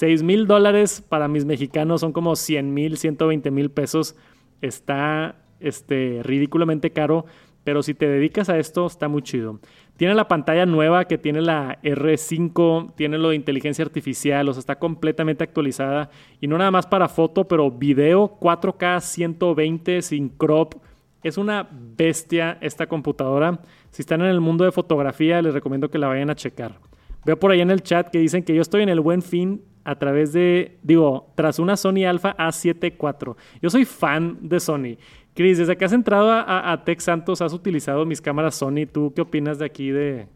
6 0.00 0.22
mil 0.22 0.46
dólares 0.46 1.04
para 1.06 1.28
mis 1.28 1.44
mexicanos 1.44 2.00
son 2.00 2.14
como 2.14 2.34
100 2.34 2.72
mil, 2.72 2.96
120 2.96 3.50
mil 3.50 3.70
pesos. 3.70 4.16
Está 4.62 5.36
este, 5.60 6.22
ridículamente 6.22 6.90
caro, 6.90 7.26
pero 7.64 7.82
si 7.82 7.92
te 7.92 8.08
dedicas 8.08 8.48
a 8.48 8.58
esto, 8.58 8.86
está 8.86 9.08
muy 9.08 9.20
chido. 9.20 9.60
Tiene 9.98 10.14
la 10.14 10.26
pantalla 10.26 10.64
nueva 10.64 11.04
que 11.04 11.18
tiene 11.18 11.42
la 11.42 11.82
R5, 11.82 12.94
tiene 12.94 13.18
lo 13.18 13.28
de 13.28 13.36
inteligencia 13.36 13.84
artificial, 13.84 14.48
o 14.48 14.54
sea, 14.54 14.60
está 14.60 14.78
completamente 14.78 15.44
actualizada. 15.44 16.08
Y 16.40 16.46
no 16.46 16.56
nada 16.56 16.70
más 16.70 16.86
para 16.86 17.06
foto, 17.06 17.46
pero 17.46 17.70
video 17.70 18.38
4K 18.40 19.02
120 19.02 20.00
sin 20.00 20.30
crop. 20.30 20.76
Es 21.22 21.36
una 21.36 21.68
bestia 21.70 22.56
esta 22.62 22.86
computadora. 22.86 23.60
Si 23.90 24.00
están 24.00 24.22
en 24.22 24.28
el 24.28 24.40
mundo 24.40 24.64
de 24.64 24.72
fotografía, 24.72 25.42
les 25.42 25.52
recomiendo 25.52 25.90
que 25.90 25.98
la 25.98 26.08
vayan 26.08 26.30
a 26.30 26.36
checar. 26.36 26.78
Veo 27.26 27.38
por 27.38 27.50
ahí 27.50 27.60
en 27.60 27.70
el 27.70 27.82
chat 27.82 28.08
que 28.08 28.18
dicen 28.18 28.42
que 28.44 28.54
yo 28.54 28.62
estoy 28.62 28.82
en 28.82 28.88
el 28.88 29.00
buen 29.00 29.20
fin 29.20 29.60
a 29.90 29.98
través 29.98 30.32
de, 30.32 30.78
digo, 30.84 31.32
tras 31.34 31.58
una 31.58 31.76
Sony 31.76 32.04
Alpha 32.08 32.36
A7 32.36 32.94
IV. 32.94 33.34
Yo 33.60 33.70
soy 33.70 33.84
fan 33.84 34.38
de 34.40 34.60
Sony. 34.60 34.96
Chris, 35.34 35.58
desde 35.58 35.76
que 35.76 35.84
has 35.84 35.92
entrado 35.92 36.30
a, 36.30 36.70
a, 36.70 36.84
Tech 36.84 37.00
Santos, 37.00 37.42
has 37.42 37.52
utilizado 37.52 38.06
mis 38.06 38.20
cámaras 38.20 38.54
Sony. 38.54 38.86
¿Tú 38.90 39.12
qué 39.14 39.22
opinas 39.22 39.58
de 39.58 39.64
aquí 39.64 39.90
de, 39.90 40.28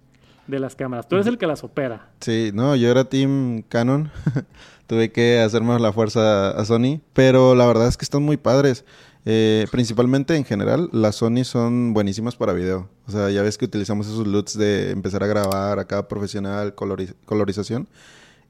de 0.49 0.59
las 0.59 0.75
cámaras? 0.75 1.07
Tú 1.07 1.15
eres 1.15 1.29
el 1.29 1.39
que 1.39 1.47
las 1.47 1.63
opera. 1.63 2.09
Sí, 2.19 2.51
no, 2.53 2.75
yo 2.75 2.91
era 2.91 3.05
Team 3.05 3.63
Canon. 3.69 4.11
Tuve 4.89 5.13
que 5.13 5.39
hacer 5.39 5.63
más 5.63 5.81
la 5.81 5.93
fuerza 5.93 6.51
a 6.51 6.65
Sony, 6.65 7.01
pero 7.13 7.55
la 7.55 7.67
verdad 7.67 7.87
es 7.87 7.97
que 7.97 8.05
están 8.05 8.25
muy 8.25 8.37
padres. 8.37 8.85
Eh, 9.25 9.67
principalmente 9.71 10.35
en 10.35 10.45
general, 10.45 10.91
las 10.93 11.15
Sony 11.15 11.45
son 11.45 11.95
buenísimas 11.95 12.35
para 12.35 12.53
video. 12.55 12.89
O 13.07 13.13
sea, 13.13 13.31
ya 13.31 13.43
ves 13.43 13.57
que 13.57 13.67
utilizamos 13.67 14.09
esos 14.09 14.27
LUTs 14.27 14.59
de 14.59 14.91
empezar 14.91 15.23
a 15.23 15.29
grabar 15.29 15.79
acá 15.79 16.09
profesional, 16.09 16.75
colorización. 16.75 17.89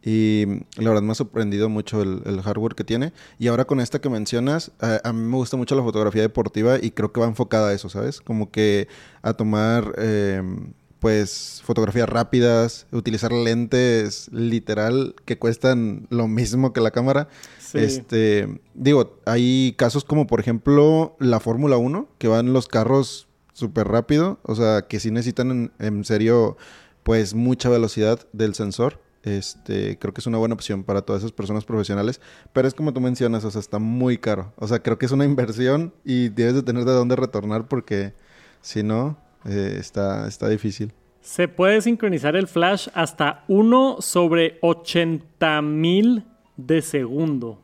Y 0.05 0.45
la 0.77 0.91
verdad 0.91 1.03
me 1.03 1.13
ha 1.13 1.15
sorprendido 1.15 1.71
mucho 1.71 2.03
el, 2.03 2.43
hardware 2.43 2.75
que 2.75 2.85
tiene. 2.85 3.15
Y 3.39 3.47
ahora 3.49 3.65
con 3.65 3.81
esta 3.81 4.01
que 4.01 4.11
mencionas, 4.11 4.71
a, 4.81 5.13
mí 5.15 5.23
me 5.23 5.37
gusta 5.37 5.57
mucho 5.57 5.75
la 5.75 5.83
fotografía 5.83 6.21
deportiva 6.21 6.77
y 6.81 6.91
creo 6.91 7.11
que 7.11 7.21
va 7.21 7.27
enfocada 7.27 7.71
a 7.71 7.73
eso, 7.73 7.89
¿sabes? 7.89 8.21
Como 8.21 8.51
que 8.51 8.87
a 9.23 9.33
tomar, 9.33 9.95
em, 9.97 10.75
pues, 11.01 11.63
fotografías 11.65 12.07
rápidas, 12.07 12.87
utilizar 12.93 13.33
lentes 13.33 14.29
literal 14.31 15.15
que 15.25 15.39
cuestan 15.39 16.07
lo 16.11 16.29
mismo 16.29 16.75
que 16.75 16.83
la 16.83 16.91
cámara. 16.91 17.29
Este, 17.73 18.61
digo, 18.75 19.19
hay 19.25 19.75
casos 19.79 20.05
como 20.05 20.27
por 20.27 20.39
ejemplo 20.39 21.17
la 21.19 21.41
Fórmula 21.41 21.79
1, 21.79 22.09
que 22.19 22.29
van 22.29 22.53
los 22.53 22.69
carros 22.69 23.27
súper 23.55 23.89
rápido, 23.89 24.39
o 24.43 24.55
sea, 24.55 24.83
que 24.83 25.01
sí 25.01 25.11
necesitan 25.11 25.73
en 25.79 26.05
serio, 26.05 26.59
pues, 27.05 27.33
mucha 27.33 27.71
velocidad 27.71 28.21
del 28.35 28.55
sensor. 28.55 29.04
Este, 29.25 29.99
creo 29.99 30.13
que 30.13 30.21
es 30.21 30.27
una 30.27 30.37
buena 30.37 30.55
opción 30.55 30.85
para 30.85 31.01
todas 31.01 31.23
esas 31.23 31.33
personas 31.33 31.65
profesionales, 31.65 32.21
pero 32.53 32.69
es 32.69 32.75
como 32.75 32.93
tú 32.93 33.01
mencionas, 33.01 33.43
o 33.45 33.51
sea, 33.51 33.61
está 33.61 33.79
muy 33.79 34.19
caro. 34.19 34.53
O 34.57 34.69
sea, 34.69 34.81
creo 34.81 34.99
que 34.99 35.07
es 35.07 35.13
una 35.13 35.25
inversión 35.25 35.95
y 36.05 36.29
debes 36.29 36.55
de 36.55 36.63
tener 36.63 36.85
de 36.85 36.93
dónde 36.93 37.17
retornar 37.17 37.67
porque 37.67 38.13
si 38.61 38.83
no, 38.83 39.17
eh, 39.47 39.77
está, 39.81 40.29
está 40.29 40.49
difícil. 40.49 40.93
Se 41.23 41.49
puede 41.49 41.81
sincronizar 41.81 42.37
el 42.37 42.47
flash 42.47 42.89
hasta 42.93 43.45
1 43.49 43.97
sobre 44.01 44.59
80 44.61 45.63
mil 45.63 46.25
de 46.59 46.83
segundo. 46.83 47.59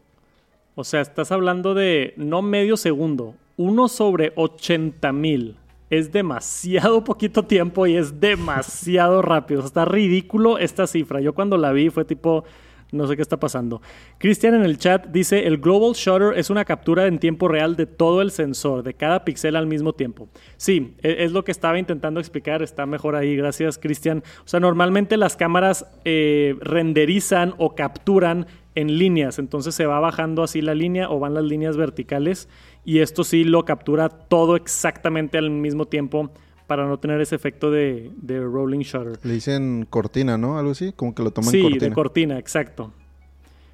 O 0.75 0.85
sea, 0.85 1.03
estás 1.03 1.31
hablando 1.31 1.75
de 1.75 2.15
no 2.17 2.41
medio 2.41 2.79
segundo, 2.79 3.35
1 3.59 3.89
sobre 3.89 4.33
80 4.35 5.13
mil 5.13 5.59
es 5.91 6.13
demasiado 6.13 7.05
poquito 7.05 7.45
tiempo 7.45 7.87
y 7.87 7.97
es 7.97 8.21
demasiado 8.21 9.21
rápido. 9.21 9.65
está 9.65 9.85
ridículo 9.85 10.59
esta 10.59 10.87
cifra. 10.87 11.21
Yo 11.21 11.35
cuando 11.35 11.59
la 11.59 11.73
vi 11.73 11.91
fue 11.91 12.05
tipo, 12.05 12.45
no 12.93 13.07
sé 13.07 13.17
qué 13.17 13.23
está 13.23 13.39
pasando. 13.39 13.83
Cristian 14.19 14.55
en 14.55 14.65
el 14.65 14.79
chat 14.79 15.07
dice, 15.09 15.47
el 15.47 15.59
Global 15.59 15.93
Shutter 15.95 16.39
es 16.39 16.51
una 16.51 16.65
captura 16.65 17.07
en 17.07 17.19
tiempo 17.19 17.49
real 17.49 17.77
de 17.77 17.87
todo 17.87 18.23
el 18.23 18.31
sensor, 18.31 18.83
de 18.83 18.95
cada 18.95 19.25
píxel 19.25 19.57
al 19.57 19.67
mismo 19.67 19.93
tiempo. 19.93 20.29
Sí, 20.57 20.95
e, 21.03 21.25
es 21.25 21.33
lo 21.33 21.45
que 21.45 21.53
estaba 21.53 21.79
intentando 21.79 22.21
explicar, 22.21 22.63
está 22.63 22.87
mejor 22.87 23.17
ahí, 23.17 23.37
gracias 23.37 23.79
Cristian. 23.79 24.23
O 24.45 24.49
sea, 24.49 24.61
normalmente 24.61 25.17
las 25.17 25.37
cámaras 25.37 25.87
eh, 26.05 26.57
renderizan 26.61 27.55
o 27.59 27.75
capturan 27.75 28.47
en 28.77 28.99
líneas, 28.99 29.41
entonces 29.41 29.75
se 29.75 29.87
va 29.87 29.99
bajando 29.99 30.45
así 30.45 30.63
la 30.63 30.75
línea 30.75 31.11
o 31.11 31.19
van 31.19 31.35
las 31.35 31.43
líneas 31.43 31.77
verticales 31.77 32.49
y 32.85 33.01
esto 33.01 33.25
sí 33.25 33.45
lo 33.45 33.65
captura 33.65 34.09
todo 34.09 34.57
exactamente 34.57 35.39
al 35.39 35.51
mismo 35.51 35.87
tiempo 35.87 36.31
para 36.67 36.87
no 36.87 36.99
tener 36.99 37.21
ese 37.21 37.35
efecto 37.35 37.71
de, 37.71 38.13
rolling 38.29 38.81
shutter. 38.81 39.19
Le 39.25 39.35
dicen 39.35 39.87
cortina, 39.91 40.39
¿no? 40.39 40.57
Algo 40.57 40.71
así, 40.71 40.93
como 40.93 41.15
que 41.15 41.23
lo 41.25 41.33
toman 41.33 41.51
sí, 41.51 41.63
cortina. 41.63 41.81
Sí, 41.81 41.89
de 41.89 41.93
cortina, 41.93 42.39
exacto. 42.39 42.93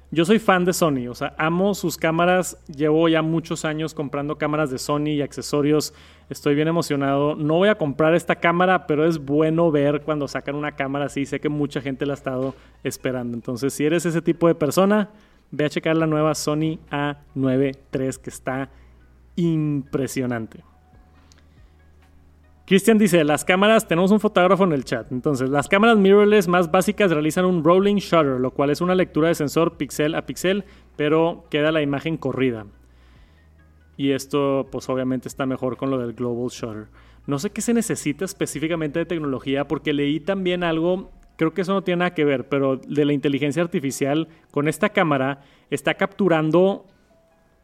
yo 0.09 0.25
soy 0.25 0.39
fan 0.39 0.65
de 0.65 0.73
Sony, 0.73 1.07
o 1.07 1.13
sea, 1.13 1.35
amo 1.37 1.75
sus 1.75 1.95
cámaras, 1.95 2.57
llevo 2.65 3.07
ya 3.07 3.21
muchos 3.21 3.65
años 3.65 3.93
comprando 3.93 4.37
cámaras 4.37 4.71
de 4.71 4.79
Sony 4.79 5.09
y 5.09 5.21
accesorios, 5.21 5.93
estoy 6.27 6.55
bien 6.55 6.69
emocionado. 6.69 7.35
No 7.35 7.57
voy 7.57 7.69
a 7.69 7.77
comprar 7.77 8.15
esta 8.15 8.37
cámara, 8.37 8.87
pero 8.87 9.05
es 9.05 9.19
bueno 9.19 9.69
ver 9.69 10.01
cuando 10.01 10.27
sacan 10.27 10.55
una 10.55 10.71
cámara 10.71 11.05
así, 11.05 11.27
sé 11.27 11.39
que 11.39 11.49
mucha 11.49 11.81
gente 11.81 12.05
la 12.07 12.13
ha 12.13 12.15
estado 12.15 12.55
esperando. 12.83 13.35
Entonces, 13.35 13.73
si 13.73 13.85
eres 13.85 14.07
ese 14.07 14.23
tipo 14.23 14.47
de 14.47 14.55
persona, 14.55 15.11
ve 15.51 15.65
a 15.65 15.69
checar 15.69 15.95
la 15.95 16.07
nueva 16.07 16.33
Sony 16.33 16.79
A9 16.89 17.77
III 17.93 18.09
que 18.23 18.29
está 18.31 18.71
impresionante. 19.37 20.63
Cristian 22.67 22.97
dice, 22.97 23.23
las 23.23 23.45
cámaras, 23.45 23.87
tenemos 23.87 24.11
un 24.11 24.19
fotógrafo 24.19 24.65
en 24.65 24.73
el 24.73 24.83
chat. 24.83 25.09
Entonces, 25.13 25.49
las 25.49 25.69
cámaras 25.69 25.97
mirrorless 25.97 26.49
más 26.49 26.69
básicas 26.69 27.11
realizan 27.11 27.45
un 27.45 27.63
rolling 27.63 27.95
shutter, 27.95 28.41
lo 28.41 28.51
cual 28.51 28.71
es 28.71 28.81
una 28.81 28.93
lectura 28.93 29.29
de 29.29 29.35
sensor 29.35 29.77
pixel 29.77 30.15
a 30.15 30.25
pixel, 30.25 30.65
pero 30.97 31.45
queda 31.49 31.71
la 31.71 31.81
imagen 31.81 32.17
corrida. 32.17 32.65
Y 33.95 34.11
esto, 34.11 34.67
pues 34.69 34.89
obviamente 34.89 35.29
está 35.29 35.45
mejor 35.45 35.77
con 35.77 35.89
lo 35.89 35.97
del 35.97 36.11
global 36.11 36.49
shutter. 36.49 36.87
No 37.25 37.39
sé 37.39 37.51
qué 37.51 37.61
se 37.61 37.73
necesita 37.73 38.25
específicamente 38.25 38.99
de 38.99 39.05
tecnología, 39.05 39.65
porque 39.65 39.93
leí 39.93 40.19
también 40.19 40.65
algo, 40.65 41.11
creo 41.37 41.53
que 41.53 41.61
eso 41.61 41.71
no 41.71 41.85
tiene 41.85 41.99
nada 41.99 42.13
que 42.13 42.25
ver, 42.25 42.49
pero 42.49 42.75
de 42.75 43.05
la 43.05 43.13
inteligencia 43.13 43.63
artificial 43.63 44.27
con 44.51 44.67
esta 44.67 44.89
cámara 44.89 45.39
está 45.69 45.93
capturando 45.93 46.85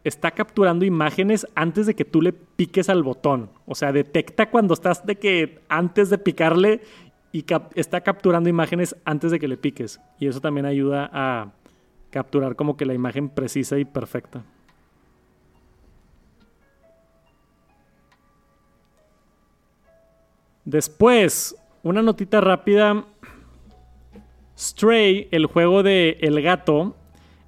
está 0.03 0.31
capturando 0.31 0.85
imágenes 0.85 1.47
antes 1.55 1.85
de 1.85 1.95
que 1.95 2.05
tú 2.05 2.21
le 2.21 2.33
piques 2.33 2.89
al 2.89 3.03
botón. 3.03 3.49
O 3.65 3.75
sea, 3.75 3.91
detecta 3.91 4.49
cuando 4.49 4.73
estás 4.73 5.05
de 5.05 5.15
que 5.15 5.59
antes 5.69 6.09
de 6.09 6.17
picarle 6.17 6.81
y 7.31 7.45
está 7.75 8.01
capturando 8.01 8.49
imágenes 8.49 8.95
antes 9.05 9.31
de 9.31 9.39
que 9.39 9.47
le 9.47 9.57
piques. 9.57 9.99
Y 10.19 10.27
eso 10.27 10.41
también 10.41 10.65
ayuda 10.65 11.09
a 11.11 11.51
capturar 12.09 12.55
como 12.55 12.77
que 12.77 12.85
la 12.85 12.93
imagen 12.93 13.29
precisa 13.29 13.79
y 13.79 13.85
perfecta. 13.85 14.43
Después, 20.65 21.55
una 21.81 22.01
notita 22.01 22.39
rápida. 22.39 23.05
Stray, 24.57 25.27
el 25.31 25.47
juego 25.47 25.81
de 25.81 26.17
El 26.21 26.41
Gato, 26.41 26.95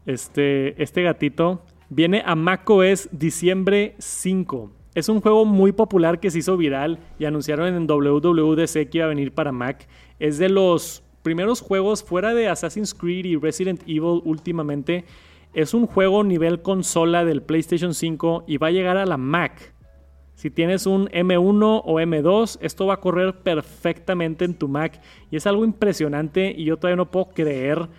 este, 0.06 0.82
este 0.82 1.04
gatito, 1.04 1.62
Viene 1.90 2.24
a 2.26 2.34
macOS 2.34 3.10
diciembre 3.12 3.94
5. 4.00 4.72
Es 4.96 5.08
un 5.08 5.22
juego 5.22 5.46
muy 5.46 5.72
popular 5.72 6.20
que 6.20 6.32
se 6.32 6.40
hizo 6.40 6.58
viral 6.58 6.98
y 7.20 7.26
anunciaron 7.26 7.68
en 7.76 7.86
WWDC 7.86 8.90
que 8.90 8.98
iba 8.98 9.06
a 9.06 9.10
venir 9.10 9.34
para 9.34 9.52
Mac. 9.52 9.88
Es 10.18 10.40
de 10.40 10.50
los 10.50 11.04
primeros 11.22 11.62
juegos 11.62 12.04
fuera 12.04 12.34
de 12.34 12.48
Assassin's 12.48 12.96
Creed 12.96 13.26
y 13.26 13.36
Resident 13.36 13.82
Evil 13.84 14.22
últimamente. 14.26 15.06
Es 15.54 15.76
un 15.76 15.86
juego 15.86 16.24
nivel 16.24 16.64
consola 16.64 17.24
del 17.24 17.44
PlayStation 17.44 17.94
5 17.94 18.46
y 18.48 18.58
va 18.58 18.68
a 18.68 18.72
llegar 18.72 18.98
a 18.98 19.06
la 19.06 19.18
Mac. 19.18 19.76
Si 20.34 20.50
tienes 20.50 20.88
un 20.88 21.08
M1 21.10 21.82
o 21.86 22.00
M2, 22.00 22.58
esto 22.62 22.88
va 22.88 22.96
a 22.96 23.00
correr 23.00 23.44
perfectamente 23.44 24.44
en 24.44 24.56
tu 24.56 24.68
Mac. 24.68 25.00
Y 25.30 25.36
es 25.36 25.46
algo 25.46 25.64
impresionante 25.64 26.52
y 26.58 26.66
yo 26.66 26.78
todavía 26.78 26.98
no 26.98 27.12
puedo 27.12 27.30
creer 27.30 27.90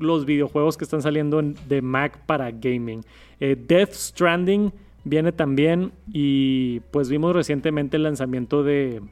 los 0.00 0.24
videojuegos 0.24 0.76
que 0.76 0.84
están 0.84 1.02
saliendo 1.02 1.40
de 1.42 1.82
Mac 1.82 2.24
para 2.26 2.50
gaming. 2.50 3.02
Eh, 3.38 3.56
Death 3.56 3.92
Stranding 3.92 4.72
viene 5.04 5.32
también 5.32 5.92
y 6.12 6.80
pues 6.90 7.08
vimos 7.08 7.34
recientemente 7.34 7.96
el 7.96 8.02
lanzamiento 8.02 8.62
de, 8.62 9.02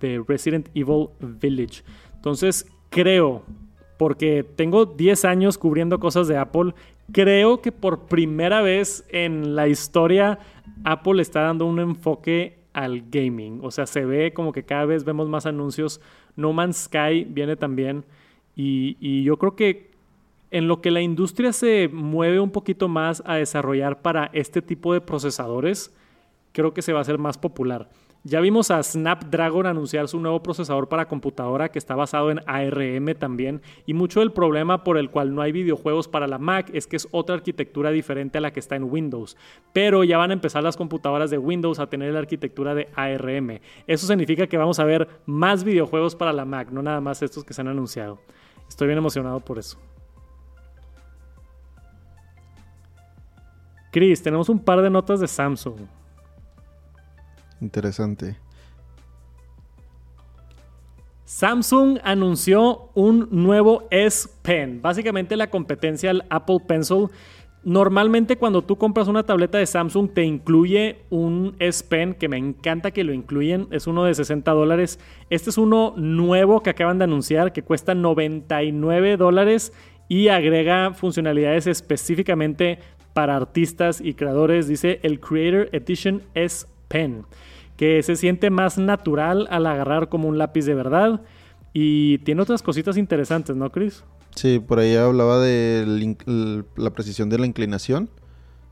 de 0.00 0.22
Resident 0.26 0.68
Evil 0.74 1.08
Village. 1.20 1.82
Entonces 2.14 2.66
creo, 2.90 3.42
porque 3.98 4.44
tengo 4.44 4.86
10 4.86 5.24
años 5.24 5.58
cubriendo 5.58 5.98
cosas 5.98 6.28
de 6.28 6.36
Apple, 6.36 6.74
creo 7.12 7.60
que 7.60 7.72
por 7.72 8.06
primera 8.06 8.62
vez 8.62 9.04
en 9.08 9.54
la 9.54 9.68
historia 9.68 10.38
Apple 10.84 11.20
está 11.20 11.42
dando 11.42 11.66
un 11.66 11.80
enfoque 11.80 12.58
al 12.72 13.02
gaming. 13.10 13.60
O 13.62 13.70
sea, 13.70 13.86
se 13.86 14.04
ve 14.04 14.32
como 14.32 14.52
que 14.52 14.64
cada 14.64 14.84
vez 14.84 15.04
vemos 15.04 15.28
más 15.28 15.46
anuncios. 15.46 16.00
No 16.36 16.52
Man's 16.52 16.84
Sky 16.84 17.24
viene 17.28 17.56
también. 17.56 18.04
Y 18.54 19.22
yo 19.22 19.38
creo 19.38 19.56
que 19.56 19.89
en 20.50 20.68
lo 20.68 20.80
que 20.80 20.90
la 20.90 21.00
industria 21.00 21.52
se 21.52 21.88
mueve 21.92 22.40
un 22.40 22.50
poquito 22.50 22.88
más 22.88 23.22
a 23.26 23.36
desarrollar 23.36 24.02
para 24.02 24.30
este 24.32 24.62
tipo 24.62 24.92
de 24.92 25.00
procesadores, 25.00 25.94
creo 26.52 26.74
que 26.74 26.82
se 26.82 26.92
va 26.92 26.98
a 26.98 27.02
hacer 27.02 27.18
más 27.18 27.38
popular. 27.38 27.88
Ya 28.22 28.40
vimos 28.40 28.70
a 28.70 28.82
Snapdragon 28.82 29.64
anunciar 29.64 30.06
su 30.06 30.20
nuevo 30.20 30.42
procesador 30.42 30.90
para 30.90 31.08
computadora 31.08 31.70
que 31.70 31.78
está 31.78 31.94
basado 31.94 32.30
en 32.30 32.40
ARM 32.46 33.14
también. 33.14 33.62
Y 33.86 33.94
mucho 33.94 34.20
del 34.20 34.30
problema 34.30 34.84
por 34.84 34.98
el 34.98 35.08
cual 35.08 35.34
no 35.34 35.40
hay 35.40 35.52
videojuegos 35.52 36.06
para 36.06 36.26
la 36.26 36.36
Mac 36.36 36.70
es 36.74 36.86
que 36.86 36.96
es 36.96 37.08
otra 37.12 37.36
arquitectura 37.36 37.90
diferente 37.90 38.36
a 38.36 38.42
la 38.42 38.52
que 38.52 38.60
está 38.60 38.76
en 38.76 38.84
Windows. 38.84 39.38
Pero 39.72 40.04
ya 40.04 40.18
van 40.18 40.32
a 40.32 40.34
empezar 40.34 40.62
las 40.62 40.76
computadoras 40.76 41.30
de 41.30 41.38
Windows 41.38 41.78
a 41.78 41.88
tener 41.88 42.12
la 42.12 42.18
arquitectura 42.18 42.74
de 42.74 42.88
ARM. 42.94 43.58
Eso 43.86 44.06
significa 44.06 44.46
que 44.46 44.58
vamos 44.58 44.78
a 44.80 44.84
ver 44.84 45.08
más 45.24 45.64
videojuegos 45.64 46.14
para 46.14 46.34
la 46.34 46.44
Mac, 46.44 46.70
no 46.70 46.82
nada 46.82 47.00
más 47.00 47.22
estos 47.22 47.42
que 47.42 47.54
se 47.54 47.62
han 47.62 47.68
anunciado. 47.68 48.18
Estoy 48.68 48.86
bien 48.86 48.98
emocionado 48.98 49.40
por 49.40 49.58
eso. 49.58 49.78
Chris, 53.90 54.22
tenemos 54.22 54.48
un 54.48 54.58
par 54.58 54.82
de 54.82 54.90
notas 54.90 55.20
de 55.20 55.28
Samsung. 55.28 55.80
Interesante. 57.60 58.36
Samsung 61.24 61.98
anunció 62.02 62.90
un 62.94 63.28
nuevo 63.30 63.86
S 63.90 64.28
Pen, 64.42 64.82
básicamente 64.82 65.36
la 65.36 65.48
competencia 65.48 66.10
al 66.10 66.24
Apple 66.28 66.58
Pencil. 66.66 67.06
Normalmente 67.62 68.36
cuando 68.36 68.62
tú 68.62 68.76
compras 68.76 69.06
una 69.06 69.22
tableta 69.22 69.58
de 69.58 69.66
Samsung 69.66 70.12
te 70.12 70.24
incluye 70.24 71.02
un 71.10 71.54
S 71.58 71.84
Pen, 71.84 72.14
que 72.14 72.28
me 72.28 72.36
encanta 72.36 72.90
que 72.90 73.04
lo 73.04 73.12
incluyen, 73.12 73.68
es 73.70 73.86
uno 73.86 74.04
de 74.04 74.14
60 74.14 74.50
dólares. 74.50 74.98
Este 75.30 75.50
es 75.50 75.58
uno 75.58 75.94
nuevo 75.96 76.62
que 76.62 76.70
acaban 76.70 76.98
de 76.98 77.04
anunciar 77.04 77.52
que 77.52 77.62
cuesta 77.62 77.94
99 77.94 79.16
dólares 79.16 79.72
y 80.08 80.28
agrega 80.28 80.94
funcionalidades 80.94 81.68
específicamente 81.68 82.80
para 83.12 83.36
artistas 83.36 84.00
y 84.00 84.14
creadores, 84.14 84.68
dice 84.68 85.00
el 85.02 85.20
Creator 85.20 85.68
Edition 85.72 86.22
S 86.34 86.66
Pen, 86.88 87.24
que 87.76 88.02
se 88.02 88.16
siente 88.16 88.50
más 88.50 88.78
natural 88.78 89.46
al 89.50 89.66
agarrar 89.66 90.08
como 90.08 90.28
un 90.28 90.38
lápiz 90.38 90.64
de 90.64 90.74
verdad 90.74 91.22
y 91.72 92.18
tiene 92.18 92.42
otras 92.42 92.62
cositas 92.62 92.96
interesantes, 92.96 93.56
¿no, 93.56 93.70
Chris? 93.70 94.04
Sí, 94.34 94.58
por 94.58 94.78
ahí 94.78 94.94
hablaba 94.96 95.38
de 95.40 96.16
la 96.76 96.90
precisión 96.90 97.28
de 97.28 97.38
la 97.38 97.46
inclinación. 97.46 98.10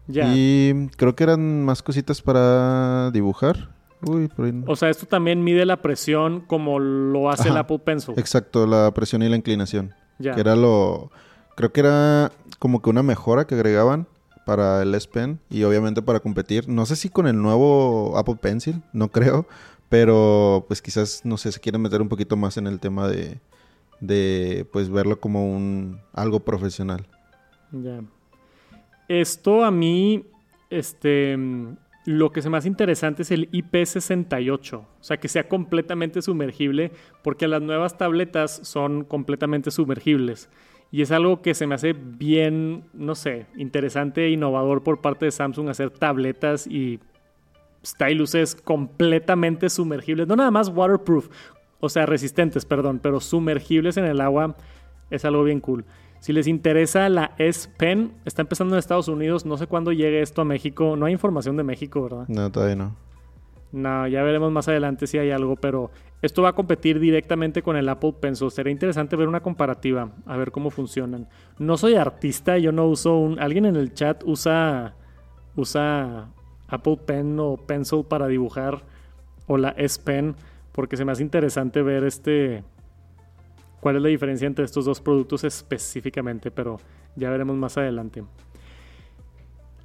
Ya. 0.06 0.32
Y 0.34 0.88
creo 0.96 1.14
que 1.14 1.24
eran 1.24 1.64
más 1.64 1.82
cositas 1.82 2.22
para 2.22 3.10
dibujar. 3.10 3.70
Uy, 4.02 4.28
por 4.28 4.52
O 4.66 4.76
sea, 4.76 4.88
esto 4.88 5.06
también 5.06 5.42
mide 5.42 5.66
la 5.66 5.82
presión 5.82 6.40
como 6.40 6.78
lo 6.78 7.30
hace 7.30 7.48
el 7.48 7.56
Apple 7.56 7.80
Pencil. 7.80 8.14
Exacto, 8.16 8.66
la 8.66 8.92
presión 8.92 9.22
y 9.22 9.28
la 9.28 9.36
inclinación. 9.36 9.92
Ya. 10.18 10.34
Que 10.34 10.40
era 10.40 10.56
lo... 10.56 11.10
Creo 11.56 11.72
que 11.72 11.80
era 11.80 12.32
como 12.58 12.80
que 12.80 12.90
una 12.90 13.02
mejora 13.02 13.46
que 13.46 13.54
agregaban 13.56 14.06
para 14.48 14.80
el 14.80 14.94
S 14.94 15.06
Pen 15.06 15.38
y 15.50 15.64
obviamente 15.64 16.00
para 16.00 16.20
competir. 16.20 16.70
No 16.70 16.86
sé 16.86 16.96
si 16.96 17.10
con 17.10 17.26
el 17.26 17.36
nuevo 17.36 18.16
Apple 18.16 18.36
Pencil, 18.40 18.80
no 18.94 19.08
creo, 19.08 19.46
pero 19.90 20.64
pues 20.66 20.80
quizás, 20.80 21.20
no 21.22 21.36
sé, 21.36 21.52
se 21.52 21.60
quieren 21.60 21.82
meter 21.82 22.00
un 22.00 22.08
poquito 22.08 22.34
más 22.34 22.56
en 22.56 22.66
el 22.66 22.80
tema 22.80 23.08
de, 23.08 23.40
de 24.00 24.66
pues 24.72 24.88
verlo 24.88 25.20
como 25.20 25.54
un 25.54 26.00
algo 26.14 26.40
profesional. 26.40 27.06
Ya. 27.72 28.00
Esto 29.06 29.66
a 29.66 29.70
mí, 29.70 30.24
este, 30.70 31.36
lo 32.06 32.32
que 32.32 32.40
se 32.40 32.48
me 32.48 32.56
hace 32.56 32.68
interesante 32.68 33.24
es 33.24 33.30
el 33.30 33.50
IP68, 33.50 34.78
o 34.78 34.86
sea, 35.02 35.18
que 35.18 35.28
sea 35.28 35.46
completamente 35.46 36.22
sumergible, 36.22 36.90
porque 37.22 37.48
las 37.48 37.60
nuevas 37.60 37.98
tabletas 37.98 38.60
son 38.62 39.04
completamente 39.04 39.70
sumergibles. 39.70 40.48
Y 40.90 41.02
es 41.02 41.10
algo 41.10 41.42
que 41.42 41.54
se 41.54 41.66
me 41.66 41.74
hace 41.74 41.92
bien, 41.92 42.84
no 42.94 43.14
sé, 43.14 43.46
interesante 43.56 44.24
e 44.24 44.30
innovador 44.30 44.82
por 44.82 45.00
parte 45.00 45.26
de 45.26 45.30
Samsung 45.30 45.68
hacer 45.68 45.90
tabletas 45.90 46.66
y 46.66 47.00
styluses 47.84 48.54
completamente 48.54 49.68
sumergibles. 49.68 50.26
No 50.26 50.36
nada 50.36 50.50
más 50.50 50.70
waterproof, 50.70 51.28
o 51.80 51.88
sea, 51.88 52.06
resistentes, 52.06 52.64
perdón, 52.64 53.00
pero 53.02 53.20
sumergibles 53.20 53.96
en 53.98 54.06
el 54.06 54.20
agua 54.20 54.56
es 55.10 55.24
algo 55.24 55.44
bien 55.44 55.60
cool. 55.60 55.84
Si 56.20 56.32
les 56.32 56.46
interesa 56.46 57.08
la 57.08 57.32
S 57.38 57.68
Pen, 57.76 58.12
está 58.24 58.42
empezando 58.42 58.74
en 58.74 58.80
Estados 58.80 59.08
Unidos. 59.08 59.46
No 59.46 59.56
sé 59.56 59.66
cuándo 59.66 59.92
llegue 59.92 60.20
esto 60.20 60.42
a 60.42 60.44
México. 60.44 60.96
No 60.96 61.06
hay 61.06 61.12
información 61.12 61.56
de 61.56 61.62
México, 61.62 62.02
¿verdad? 62.02 62.24
No, 62.28 62.50
todavía 62.50 62.76
no. 62.76 62.96
No, 63.70 64.06
ya 64.06 64.22
veremos 64.22 64.50
más 64.50 64.66
adelante 64.68 65.06
si 65.06 65.18
hay 65.18 65.30
algo, 65.30 65.56
pero 65.56 65.90
esto 66.22 66.42
va 66.42 66.50
a 66.50 66.54
competir 66.54 66.98
directamente 66.98 67.62
con 67.62 67.76
el 67.76 67.88
Apple 67.88 68.14
Pencil. 68.18 68.50
Será 68.50 68.70
interesante 68.70 69.14
ver 69.14 69.28
una 69.28 69.40
comparativa, 69.40 70.10
a 70.24 70.36
ver 70.36 70.50
cómo 70.50 70.70
funcionan. 70.70 71.28
No 71.58 71.76
soy 71.76 71.94
artista, 71.94 72.56
yo 72.56 72.72
no 72.72 72.86
uso 72.86 73.16
un... 73.18 73.38
¿Alguien 73.38 73.66
en 73.66 73.76
el 73.76 73.92
chat 73.92 74.24
usa, 74.24 74.94
usa 75.54 76.30
Apple 76.66 76.98
Pen 77.04 77.38
o 77.40 77.58
Pencil 77.58 78.04
para 78.08 78.26
dibujar? 78.26 78.82
O 79.46 79.58
la 79.58 79.70
S 79.70 80.00
Pen, 80.02 80.34
porque 80.72 80.96
se 80.96 81.04
me 81.04 81.12
hace 81.12 81.22
interesante 81.22 81.82
ver 81.82 82.04
este... 82.04 82.64
cuál 83.80 83.96
es 83.96 84.02
la 84.02 84.08
diferencia 84.08 84.46
entre 84.46 84.64
estos 84.64 84.86
dos 84.86 85.02
productos 85.02 85.44
específicamente, 85.44 86.50
pero 86.50 86.80
ya 87.16 87.28
veremos 87.28 87.56
más 87.56 87.76
adelante. 87.76 88.24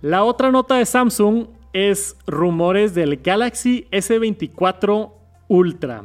La 0.01 0.23
otra 0.23 0.51
nota 0.51 0.75
de 0.75 0.85
Samsung 0.85 1.47
es 1.73 2.15
rumores 2.27 2.93
del 2.93 3.17
Galaxy 3.17 3.87
S24 3.91 5.11
Ultra. 5.47 6.03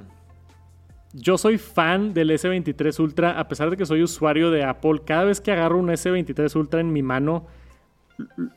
Yo 1.13 1.39
soy 1.39 1.59
fan 1.59 2.13
del 2.15 2.31
S23 2.31 2.99
Ultra, 3.01 3.39
a 3.39 3.49
pesar 3.49 3.71
de 3.71 3.77
que 3.77 3.87
soy 3.87 4.03
usuario 4.03 4.51
de 4.51 4.65
Apple. 4.65 5.03
Cada 5.05 5.25
vez 5.25 5.41
que 5.41 5.53
agarro 5.53 5.79
un 5.79 5.89
S23 5.89 6.55
Ultra 6.57 6.81
en 6.81 6.93
mi 6.93 7.03
mano, 7.03 7.47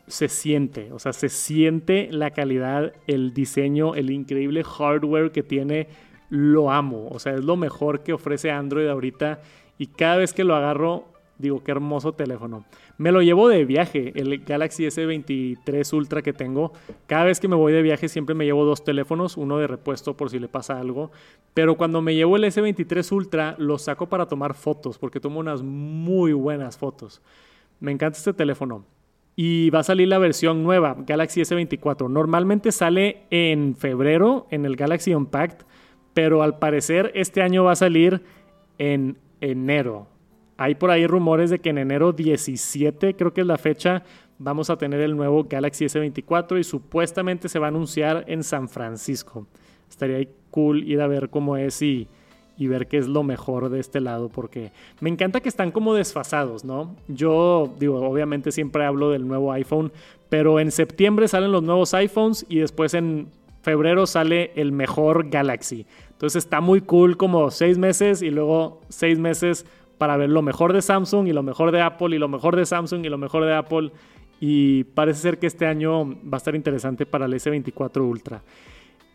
se 0.07 0.27
siente, 0.27 0.91
o 0.91 0.99
sea, 0.99 1.13
se 1.13 1.29
siente 1.29 2.09
la 2.11 2.31
calidad, 2.31 2.93
el 3.07 3.33
diseño, 3.33 3.95
el 3.95 4.09
increíble 4.09 4.63
hardware 4.63 5.31
que 5.31 5.43
tiene. 5.43 5.87
Lo 6.29 6.71
amo, 6.71 7.09
o 7.09 7.19
sea, 7.19 7.33
es 7.33 7.43
lo 7.43 7.57
mejor 7.57 8.03
que 8.03 8.13
ofrece 8.13 8.51
Android 8.51 8.87
ahorita. 8.87 9.41
Y 9.77 9.87
cada 9.87 10.17
vez 10.17 10.33
que 10.33 10.43
lo 10.43 10.55
agarro, 10.55 11.10
digo, 11.41 11.63
qué 11.63 11.71
hermoso 11.71 12.13
teléfono. 12.13 12.63
Me 12.97 13.11
lo 13.11 13.21
llevo 13.21 13.49
de 13.49 13.65
viaje, 13.65 14.13
el 14.15 14.45
Galaxy 14.45 14.85
S23 14.85 15.93
Ultra 15.93 16.21
que 16.21 16.33
tengo. 16.33 16.71
Cada 17.07 17.25
vez 17.25 17.39
que 17.39 17.47
me 17.47 17.55
voy 17.55 17.73
de 17.73 17.81
viaje 17.81 18.07
siempre 18.07 18.35
me 18.35 18.45
llevo 18.45 18.63
dos 18.63 18.83
teléfonos, 18.83 19.37
uno 19.37 19.57
de 19.57 19.67
repuesto 19.67 20.15
por 20.15 20.29
si 20.29 20.39
le 20.39 20.47
pasa 20.47 20.79
algo. 20.79 21.11
Pero 21.53 21.75
cuando 21.75 22.01
me 22.01 22.15
llevo 22.15 22.37
el 22.37 22.43
S23 22.43 23.11
Ultra, 23.11 23.55
lo 23.57 23.77
saco 23.77 24.07
para 24.07 24.27
tomar 24.27 24.53
fotos, 24.53 24.97
porque 24.97 25.19
tomo 25.19 25.39
unas 25.39 25.61
muy 25.61 26.33
buenas 26.33 26.77
fotos. 26.77 27.21
Me 27.79 27.91
encanta 27.91 28.17
este 28.17 28.33
teléfono. 28.33 28.85
Y 29.35 29.69
va 29.69 29.79
a 29.79 29.83
salir 29.83 30.07
la 30.07 30.19
versión 30.19 30.61
nueva, 30.61 30.95
Galaxy 30.99 31.41
S24. 31.41 32.09
Normalmente 32.09 32.71
sale 32.71 33.23
en 33.31 33.75
febrero 33.75 34.45
en 34.51 34.65
el 34.65 34.75
Galaxy 34.75 35.15
Unpacked, 35.15 35.65
pero 36.13 36.43
al 36.43 36.59
parecer 36.59 37.11
este 37.15 37.41
año 37.41 37.63
va 37.63 37.71
a 37.71 37.75
salir 37.75 38.21
en 38.77 39.17
enero. 39.39 40.10
Hay 40.61 40.75
por 40.75 40.91
ahí 40.91 41.07
rumores 41.07 41.49
de 41.49 41.57
que 41.57 41.71
en 41.71 41.79
enero 41.79 42.13
17, 42.13 43.15
creo 43.15 43.33
que 43.33 43.41
es 43.41 43.47
la 43.47 43.57
fecha, 43.57 44.03
vamos 44.37 44.69
a 44.69 44.77
tener 44.77 45.01
el 45.01 45.17
nuevo 45.17 45.47
Galaxy 45.49 45.85
S24 45.85 46.59
y 46.59 46.63
supuestamente 46.63 47.49
se 47.49 47.57
va 47.57 47.65
a 47.65 47.69
anunciar 47.69 48.25
en 48.27 48.43
San 48.43 48.69
Francisco. 48.69 49.47
Estaría 49.89 50.23
cool 50.51 50.83
ir 50.83 51.01
a 51.01 51.07
ver 51.07 51.31
cómo 51.31 51.57
es 51.57 51.81
y, 51.81 52.07
y 52.57 52.67
ver 52.67 52.85
qué 52.85 52.99
es 52.99 53.07
lo 53.07 53.23
mejor 53.23 53.69
de 53.69 53.79
este 53.79 54.01
lado, 54.01 54.29
porque 54.29 54.71
me 54.99 55.09
encanta 55.09 55.39
que 55.39 55.49
están 55.49 55.71
como 55.71 55.95
desfasados, 55.95 56.63
¿no? 56.63 56.95
Yo 57.07 57.73
digo, 57.79 57.99
obviamente 58.07 58.51
siempre 58.51 58.85
hablo 58.85 59.09
del 59.09 59.27
nuevo 59.27 59.51
iPhone, 59.53 59.91
pero 60.29 60.59
en 60.59 60.69
septiembre 60.69 61.27
salen 61.27 61.51
los 61.51 61.63
nuevos 61.63 61.95
iPhones 61.95 62.45
y 62.49 62.59
después 62.59 62.93
en 62.93 63.29
febrero 63.63 64.05
sale 64.05 64.51
el 64.55 64.71
mejor 64.71 65.31
Galaxy. 65.31 65.87
Entonces 66.11 66.43
está 66.43 66.61
muy 66.61 66.81
cool 66.81 67.17
como 67.17 67.49
seis 67.49 67.79
meses 67.79 68.21
y 68.21 68.29
luego 68.29 68.81
seis 68.89 69.17
meses 69.17 69.65
para 70.01 70.17
ver 70.17 70.31
lo 70.31 70.41
mejor 70.41 70.73
de 70.73 70.81
Samsung 70.81 71.27
y 71.27 71.31
lo 71.31 71.43
mejor 71.43 71.71
de 71.71 71.79
Apple 71.79 72.15
y 72.15 72.17
lo 72.17 72.27
mejor 72.27 72.55
de 72.55 72.65
Samsung 72.65 73.05
y 73.05 73.09
lo 73.09 73.19
mejor 73.19 73.45
de 73.45 73.53
Apple. 73.53 73.91
Y 74.39 74.83
parece 74.83 75.21
ser 75.21 75.37
que 75.37 75.45
este 75.45 75.67
año 75.67 76.05
va 76.05 76.33
a 76.33 76.37
estar 76.37 76.55
interesante 76.55 77.05
para 77.05 77.27
el 77.27 77.33
S24 77.35 78.01
Ultra. 78.01 78.41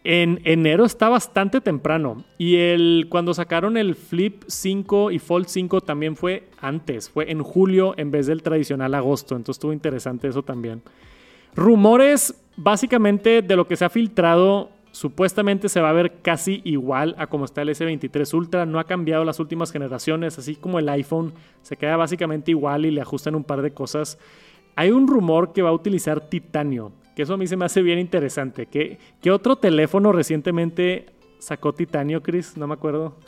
En 0.05 0.41
enero 0.45 0.85
está 0.85 1.09
bastante 1.09 1.61
temprano. 1.61 2.25
Y 2.39 2.59
el, 2.59 3.09
cuando 3.09 3.35
sacaron 3.35 3.77
el 3.77 3.97
Flip 3.97 4.45
5 4.47 5.11
y 5.11 5.19
Fold 5.19 5.49
5 5.49 5.81
también 5.81 6.15
fue 6.15 6.49
antes. 6.61 7.11
Fue 7.11 7.33
en 7.33 7.43
julio 7.43 7.95
en 7.97 8.13
vez 8.13 8.29
del 8.29 8.45
tradicional 8.45 8.95
agosto. 8.95 9.35
Entonces 9.35 9.57
estuvo 9.57 9.73
interesante 9.73 10.29
eso 10.29 10.45
también. 10.45 10.83
Rumores 11.57 12.33
básicamente 12.57 13.43
de 13.43 13.57
lo 13.57 13.67
que 13.67 13.75
se 13.75 13.85
ha 13.85 13.91
filtrado 13.91 14.71
Supuestamente 14.97 15.69
se 15.69 15.79
va 15.79 15.91
a 15.91 15.93
ver 15.93 16.23
casi 16.23 16.63
igual 16.65 17.15
a 17.19 17.27
como 17.27 17.45
está 17.45 17.61
el 17.61 17.69
S23 17.69 18.33
Ultra. 18.33 18.65
No 18.65 18.79
ha 18.79 18.85
cambiado 18.85 19.27
las 19.27 19.39
últimas 19.39 19.71
generaciones, 19.71 20.39
así 20.39 20.57
como 20.57 20.79
el 20.79 20.89
iPhone 20.89 21.35
se 21.61 21.77
queda 21.77 21.99
básicamente 21.99 22.53
igual 22.53 22.87
y 22.87 22.91
le 22.91 23.03
ajustan 23.03 23.35
un 23.35 23.45
par 23.45 23.61
de 23.61 23.73
cosas. 23.73 24.19
Hay 24.75 24.93
un 24.93 25.07
rumor 25.07 25.53
que 25.53 25.61
va 25.61 25.69
a 25.69 25.75
utilizar 25.75 26.31
titanio, 26.31 26.93
que 27.15 27.25
eso 27.25 27.35
a 27.35 27.37
mí 27.37 27.47
se 27.47 27.59
me 27.59 27.67
hace 27.67 27.83
bien 27.83 27.99
interesante. 27.99 28.65
¿Qué, 28.65 28.99
qué 29.21 29.31
otro 29.31 29.57
teléfono 29.57 30.13
recientemente 30.13 31.11
sacó 31.41 31.75
titanio, 31.75 32.23
Chris? 32.23 32.57
No 32.57 32.67
me 32.67 32.73
acuerdo. 32.73 33.19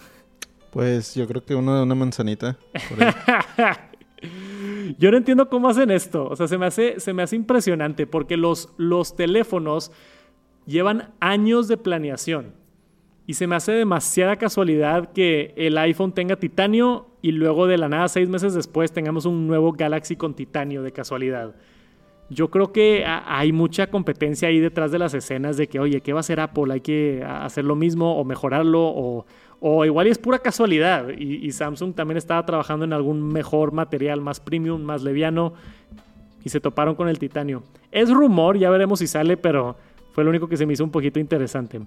Pues 0.70 1.14
yo 1.16 1.28
creo 1.28 1.44
que 1.44 1.54
uno 1.54 1.76
de 1.76 1.82
una 1.82 1.94
manzanita. 1.94 2.56
yo 4.98 5.10
no 5.10 5.18
entiendo 5.18 5.50
cómo 5.50 5.68
hacen 5.68 5.90
esto. 5.90 6.28
O 6.28 6.34
sea, 6.34 6.48
se 6.48 6.56
me 6.56 6.64
hace, 6.64 6.98
se 6.98 7.12
me 7.12 7.22
hace 7.22 7.36
impresionante 7.36 8.06
porque 8.06 8.38
los, 8.38 8.72
los 8.78 9.16
teléfonos 9.16 9.92
llevan 10.68 11.14
años 11.18 11.66
de 11.66 11.78
planeación. 11.78 12.52
Y 13.26 13.34
se 13.34 13.46
me 13.46 13.56
hace 13.56 13.72
demasiada 13.72 14.36
casualidad 14.36 15.12
que 15.12 15.52
el 15.56 15.76
iPhone 15.78 16.12
tenga 16.12 16.36
titanio 16.36 17.08
y 17.20 17.32
luego 17.32 17.66
de 17.66 17.78
la 17.78 17.88
nada, 17.88 18.08
seis 18.08 18.28
meses 18.28 18.54
después, 18.54 18.92
tengamos 18.92 19.24
un 19.24 19.46
nuevo 19.46 19.72
Galaxy 19.72 20.16
con 20.16 20.34
titanio 20.34 20.82
de 20.82 20.92
casualidad. 20.92 21.54
Yo 22.30 22.50
creo 22.50 22.72
que 22.72 23.04
hay 23.06 23.52
mucha 23.52 23.88
competencia 23.88 24.48
ahí 24.48 24.60
detrás 24.60 24.92
de 24.92 24.98
las 24.98 25.14
escenas 25.14 25.56
de 25.56 25.66
que, 25.66 25.80
oye, 25.80 26.02
¿qué 26.02 26.12
va 26.12 26.18
a 26.18 26.20
hacer 26.20 26.40
Apple? 26.40 26.72
Hay 26.72 26.82
que 26.82 27.24
hacer 27.26 27.64
lo 27.64 27.74
mismo 27.74 28.16
o 28.16 28.24
mejorarlo 28.24 28.82
o, 28.82 29.26
o 29.60 29.84
igual 29.86 30.06
es 30.06 30.18
pura 30.18 30.38
casualidad. 30.38 31.08
Y, 31.16 31.46
y 31.46 31.52
Samsung 31.52 31.94
también 31.94 32.18
estaba 32.18 32.44
trabajando 32.44 32.84
en 32.84 32.92
algún 32.92 33.22
mejor 33.22 33.72
material, 33.72 34.20
más 34.20 34.40
premium, 34.40 34.82
más 34.82 35.02
leviano 35.02 35.54
y 36.44 36.50
se 36.50 36.60
toparon 36.60 36.94
con 36.94 37.08
el 37.08 37.18
titanio. 37.18 37.62
Es 37.90 38.10
rumor, 38.10 38.58
ya 38.58 38.70
veremos 38.70 39.00
si 39.00 39.06
sale, 39.06 39.36
pero 39.36 39.76
fue 40.18 40.24
lo 40.24 40.30
único 40.30 40.48
que 40.48 40.56
se 40.56 40.66
me 40.66 40.72
hizo 40.72 40.82
un 40.82 40.90
poquito 40.90 41.20
interesante. 41.20 41.80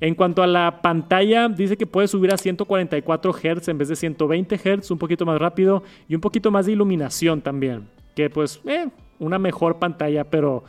En 0.00 0.14
cuanto 0.14 0.42
a 0.42 0.46
la 0.46 0.80
pantalla, 0.80 1.50
dice 1.50 1.76
que 1.76 1.86
puede 1.86 2.08
subir 2.08 2.32
a 2.32 2.38
144 2.38 3.30
Hz 3.30 3.68
en 3.68 3.76
vez 3.76 3.88
de 3.88 3.96
120 3.96 4.56
Hz, 4.56 4.90
un 4.90 4.96
poquito 4.96 5.26
más 5.26 5.38
rápido 5.38 5.82
y 6.08 6.14
un 6.14 6.22
poquito 6.22 6.50
más 6.50 6.64
de 6.64 6.72
iluminación 6.72 7.42
también. 7.42 7.86
Que 8.16 8.30
pues, 8.30 8.58
eh, 8.64 8.88
una 9.18 9.38
mejor 9.38 9.78
pantalla, 9.78 10.24
pero 10.24 10.64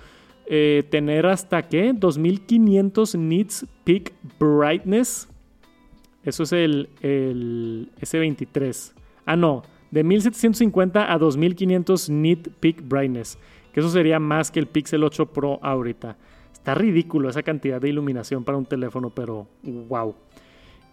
eh, 0.46 0.84
tener 0.90 1.26
hasta 1.26 1.70
qué? 1.70 1.94
2500 1.96 3.16
nits 3.16 3.66
peak 3.86 4.12
brightness. 4.38 5.30
Eso 6.26 6.44
es 6.44 6.52
el, 6.52 6.90
el 7.00 7.92
S23. 8.02 8.92
Ah, 9.26 9.38
no, 9.38 9.64
de 9.90 10.04
1750 10.04 11.14
a 11.14 11.18
2500 11.18 12.10
nit 12.10 12.50
peak 12.60 12.86
brightness. 12.86 13.38
Que 13.72 13.80
eso 13.80 13.90
sería 13.90 14.20
más 14.20 14.52
que 14.52 14.60
el 14.60 14.68
Pixel 14.68 15.02
8 15.02 15.28
Pro 15.28 15.60
ahorita. 15.62 16.18
Está 16.66 16.74
ridículo 16.74 17.30
esa 17.30 17.44
cantidad 17.44 17.80
de 17.80 17.90
iluminación 17.90 18.44
para 18.44 18.58
un 18.58 18.66
teléfono, 18.66 19.12
pero 19.12 19.46
wow. 19.62 20.16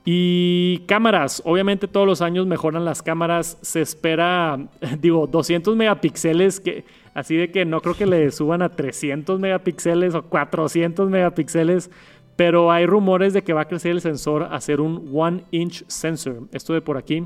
Y 0.05 0.81
cámaras, 0.81 1.41
obviamente 1.47 1.89
todos 1.89 2.07
los 2.07 2.21
años 2.21 2.47
mejoran 2.47 2.85
las 2.85 3.01
cámaras. 3.01 3.57
Se 3.63 3.81
espera, 3.81 4.69
digo, 5.01 5.27
200 5.27 5.75
megapíxeles, 5.75 6.61
que, 6.61 6.85
así 7.15 7.37
de 7.37 7.51
que 7.51 7.65
no 7.65 7.81
creo 7.81 7.95
que 7.95 8.05
le 8.05 8.31
suban 8.33 8.61
a 8.61 8.69
300 8.69 9.41
megapíxeles 9.41 10.15
o 10.15 10.25
400 10.25 11.09
megapíxeles, 11.09 11.91
pero 12.37 12.71
hay 12.71 12.85
rumores 12.85 13.33
de 13.33 13.41
que 13.41 13.55
va 13.55 13.63
a 13.63 13.69
crecer 13.69 13.93
el 13.93 14.03
sensor 14.03 14.43
a 14.51 14.61
ser 14.61 14.79
un 14.79 15.11
one 15.11 15.45
inch 15.53 15.85
sensor. 15.87 16.49
Esto 16.53 16.75
de 16.75 16.83
por 16.83 16.99
aquí. 16.99 17.25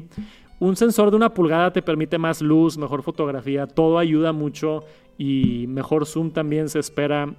Un 0.61 0.77
sensor 0.77 1.11
de 1.11 1.17
una 1.17 1.35
pulgada 1.35 1.73
te 1.73 1.83
permite 1.83 2.17
más 2.17 2.41
luz, 2.41 2.79
mejor 2.79 3.03
fotografía, 3.03 3.67
todo 3.67 3.99
ayuda 3.99 4.33
mucho 4.33 4.85
y 5.19 5.65
mejor 5.67 6.07
zoom 6.07 6.31
también 6.31 6.69
se 6.69 6.79
espera 6.79 7.35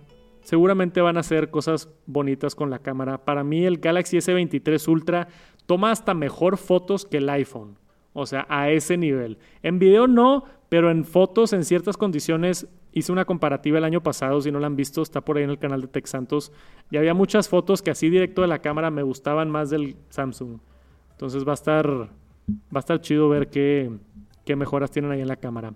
seguramente 0.48 1.02
van 1.02 1.18
a 1.18 1.20
hacer 1.20 1.50
cosas 1.50 1.90
bonitas 2.06 2.56
con 2.56 2.70
la 2.70 2.80
cámara. 2.80 3.26
Para 3.26 3.44
mí 3.44 3.66
el 3.66 3.80
Galaxy 3.80 4.16
S23 4.16 4.88
Ultra 4.88 5.28
toma 5.66 5.92
hasta 5.92 6.14
mejor 6.14 6.56
fotos 6.56 7.06
que 7.06 7.18
el 7.18 7.30
iPhone. 7.30 7.78
O 8.14 8.26
sea, 8.26 8.46
a 8.48 8.70
ese 8.70 8.96
nivel. 8.96 9.40
En 9.62 9.78
video 9.78 10.08
no, 10.08 10.46
pero 10.70 10.90
en 10.90 11.04
fotos 11.04 11.52
en 11.52 11.66
ciertas 11.66 11.98
condiciones 11.98 12.66
hice 12.94 13.12
una 13.12 13.26
comparativa 13.26 13.78
el 13.78 13.84
año 13.84 14.02
pasado. 14.02 14.40
Si 14.40 14.50
no 14.50 14.62
la 14.62 14.68
han 14.68 14.78
visto, 14.78 15.02
está 15.02 15.20
por 15.20 15.36
ahí 15.36 15.44
en 15.44 15.50
el 15.50 15.60
canal 15.60 15.82
de 15.82 15.90
Tech 15.90 16.06
Santos. 16.06 16.54
Y 16.92 16.96
había 16.96 17.14
muchas 17.14 17.50
fotos 17.50 17.82
que 17.82 17.92
así 17.92 18.10
directo 18.10 18.42
de 18.42 18.48
la 18.48 18.60
cámara 18.60 18.90
me 18.90 19.04
gustaban 19.04 19.52
más 19.52 19.70
del 19.70 19.98
Samsung. 20.08 20.60
Entonces 21.12 21.46
va 21.46 21.52
a 21.52 21.56
estar, 21.56 21.90
va 21.90 22.08
a 22.74 22.80
estar 22.80 23.02
chido 23.02 23.28
ver 23.28 23.50
qué, 23.50 23.92
qué 24.48 24.56
mejoras 24.56 24.90
tienen 24.90 25.12
ahí 25.12 25.20
en 25.20 25.28
la 25.28 25.36
cámara. 25.36 25.74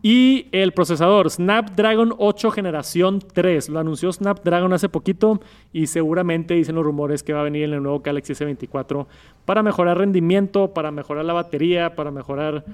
Y 0.00 0.46
el 0.52 0.72
procesador 0.72 1.28
Snapdragon 1.28 2.14
8 2.16 2.52
generación 2.52 3.18
3. 3.20 3.68
Lo 3.68 3.80
anunció 3.80 4.12
Snapdragon 4.12 4.72
hace 4.72 4.88
poquito 4.88 5.40
y 5.72 5.88
seguramente 5.88 6.54
dicen 6.54 6.76
los 6.76 6.84
rumores 6.84 7.24
que 7.24 7.32
va 7.32 7.40
a 7.40 7.44
venir 7.44 7.64
en 7.64 7.74
el 7.74 7.82
nuevo 7.82 7.98
Galaxy 7.98 8.32
S24 8.32 9.06
para 9.44 9.64
mejorar 9.64 9.98
rendimiento, 9.98 10.72
para 10.72 10.92
mejorar 10.92 11.24
la 11.24 11.32
batería, 11.32 11.96
para 11.96 12.12
mejorar 12.12 12.64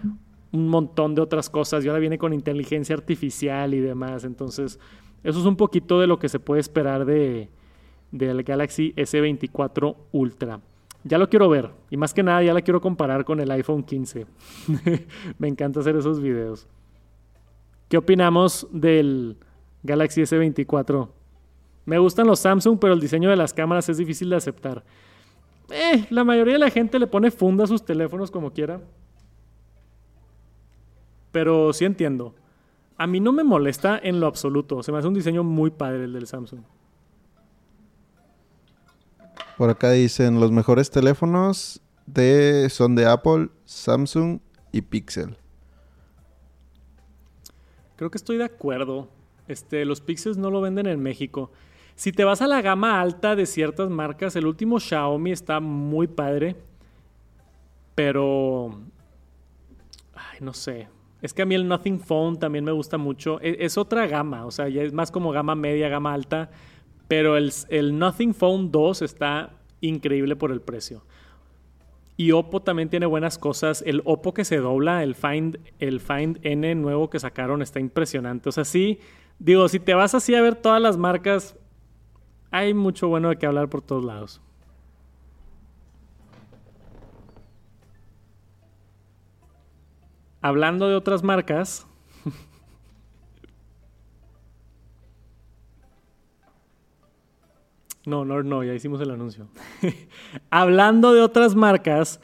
un 0.53 0.69
montón 0.69 1.15
de 1.15 1.23
otras 1.23 1.49
cosas. 1.49 1.83
Y 1.83 1.89
ahora 1.89 1.99
viene 1.99 2.19
con 2.19 2.35
inteligencia 2.35 2.95
artificial 2.95 3.73
y 3.73 3.81
demás. 3.81 4.25
Entonces, 4.25 4.79
eso 5.25 5.41
es 5.41 5.47
un 5.47 5.57
poquito 5.57 5.99
de 5.99 6.07
lo 6.07 6.19
que 6.19 6.29
se 6.29 6.41
puede 6.41 6.61
esperar 6.61 7.07
de, 7.07 7.49
del 8.13 8.43
Galaxy 8.43 8.93
S24 8.97 9.97
Ultra. 10.13 10.61
Ya 11.05 11.19
lo 11.19 11.29
quiero 11.29 11.49
ver. 11.49 11.71
Y 11.91 11.97
más 11.97 12.13
que 12.13 12.23
nada, 12.23 12.43
ya 12.43 12.53
la 12.53 12.63
quiero 12.63 12.81
comparar 12.81 13.25
con 13.25 13.41
el 13.41 13.51
iPhone 13.51 13.83
15. 13.83 14.27
Me 15.39 15.49
encanta 15.49 15.81
hacer 15.81 15.97
esos 15.97 16.21
videos. 16.21 16.67
¿Qué 17.89 17.97
opinamos 17.97 18.67
del 18.71 19.37
Galaxy 19.83 20.23
S24? 20.23 21.09
Me 21.87 21.99
gustan 21.99 22.27
los 22.27 22.41
Samsung, 22.41 22.79
pero 22.79 22.93
el 22.93 23.01
diseño 23.01 23.31
de 23.31 23.37
las 23.37 23.55
cámaras 23.55 23.89
es 23.89 23.97
difícil 23.97 24.29
de 24.29 24.37
aceptar. 24.37 24.85
Eh, 25.71 26.07
la 26.11 26.25
mayoría 26.25 26.55
de 26.55 26.59
la 26.59 26.71
gente 26.71 26.99
le 26.99 27.07
pone 27.07 27.31
funda 27.31 27.65
a 27.65 27.67
sus 27.67 27.85
teléfonos 27.85 28.31
como 28.31 28.53
quiera. 28.53 28.81
pero 31.31 31.73
sí 31.73 31.85
entiendo. 31.85 32.35
A 32.97 33.07
mí 33.07 33.21
no 33.21 33.33
me 33.33 33.45
molesta 33.45 33.99
en 34.03 34.19
lo 34.19 34.27
absoluto. 34.27 34.83
Se 34.83 34.91
me 34.91 34.99
hace 34.99 35.07
un 35.09 35.15
diseño 35.15 35.45
muy 35.45 35.71
padre 35.71 36.05
el 36.05 36.13
del 36.13 36.27
Samsung. 36.27 36.61
Por 39.59 39.71
acá 39.71 39.91
dicen 39.91 40.39
los 40.39 40.53
mejores 40.53 40.89
teléfonos 40.89 41.83
de 42.07 42.71
son 42.71 42.95
de 42.95 43.07
Apple, 43.07 43.49
Samsung 43.65 44.39
y 44.71 44.83
Pixel. 44.83 45.37
Creo 47.97 48.09
que 48.09 48.19
estoy 48.19 48.39
de 48.39 48.45
acuerdo. 48.45 49.09
Este, 49.49 49.85
los 49.85 50.01
Pixels 50.01 50.39
no 50.39 50.53
lo 50.53 50.61
venden 50.61 50.87
en 50.87 51.03
México. 51.03 51.51
Si 51.97 52.13
te 52.13 52.23
vas 52.23 52.41
a 52.41 52.47
la 52.47 52.63
gama 52.63 53.01
alta 53.01 53.35
de 53.35 53.47
ciertas 53.47 53.91
marcas, 53.91 54.37
el 54.37 54.47
último 54.47 54.79
Xiaomi 54.79 55.33
está 55.33 55.59
muy 55.59 56.07
padre. 56.07 56.55
Pero. 57.97 58.79
Ay, 60.15 60.39
no 60.41 60.55
sé. 60.55 60.89
Es 61.21 61.35
que 61.35 61.43
a 61.43 61.47
mí 61.47 61.57
el 61.57 61.67
Nothing 61.67 61.99
Phone 61.99 62.39
también 62.39 62.63
me 62.65 62.71
gusta 62.71 62.97
mucho. 62.97 63.41
Es, 63.41 63.57
es 63.59 63.77
otra 63.77 64.07
gama, 64.07 64.47
o 64.47 64.53
sea, 64.53 64.69
ya 64.69 64.83
es 64.83 64.93
más 64.93 65.11
como 65.11 65.33
gama 65.33 65.57
media, 65.57 65.89
gama 65.89 66.15
alta. 66.15 66.49
Pero 67.09 67.39
el, 67.39 67.99
Nothing 67.99 68.35
Phone 68.35 68.71
2 68.71 69.03
está 69.03 69.51
increíble 69.81 70.37
por 70.37 70.53
el 70.53 70.61
precio. 70.61 71.03
Y 72.19 72.33
Oppo 72.33 72.61
también 72.61 72.91
tiene 72.91 73.07
buenas 73.07 73.39
cosas. 73.39 73.83
El 73.87 74.03
Oppo 74.05 74.35
que 74.35 74.45
se 74.45 74.59
dobla, 74.59 75.03
el 75.03 75.15
Find, 75.15 75.59
el 75.79 76.01
Find 76.01 76.39
N 76.43 76.75
nuevo 76.75 77.09
que 77.09 77.19
sacaron 77.19 77.63
está 77.63 77.81
impresionante. 77.81 78.51
O 78.51 78.53
sea, 78.53 78.65
sí, 78.65 79.01
digo, 79.39 79.69
si 79.69 79.81
te 79.81 79.95
vas 79.95 80.15
así 80.15 80.35
a 80.35 80.43
ver 80.43 80.55
todas 80.55 80.83
las 80.83 80.99
marcas, 80.99 81.57
hay 82.51 82.75
mucho 82.75 83.09
bueno 83.09 83.31
de 83.31 83.37
que 83.37 83.47
hablar 83.47 83.69
por 83.69 83.83
todos 83.83 84.05
lados. 84.05 84.43
Hablando 90.41 90.89
de 90.89 90.95
otras 90.95 91.25
marcas, 91.25 91.88
No, 98.09 98.25
no, 98.25 98.43
no, 98.43 98.65
ya 98.65 98.73
hicimos 98.73 99.03
el 99.03 99.11
anuncio. 99.11 99.49
Hablando 100.51 101.13
de 101.13 101.21
otras 101.21 101.55
marcas, 101.55 102.21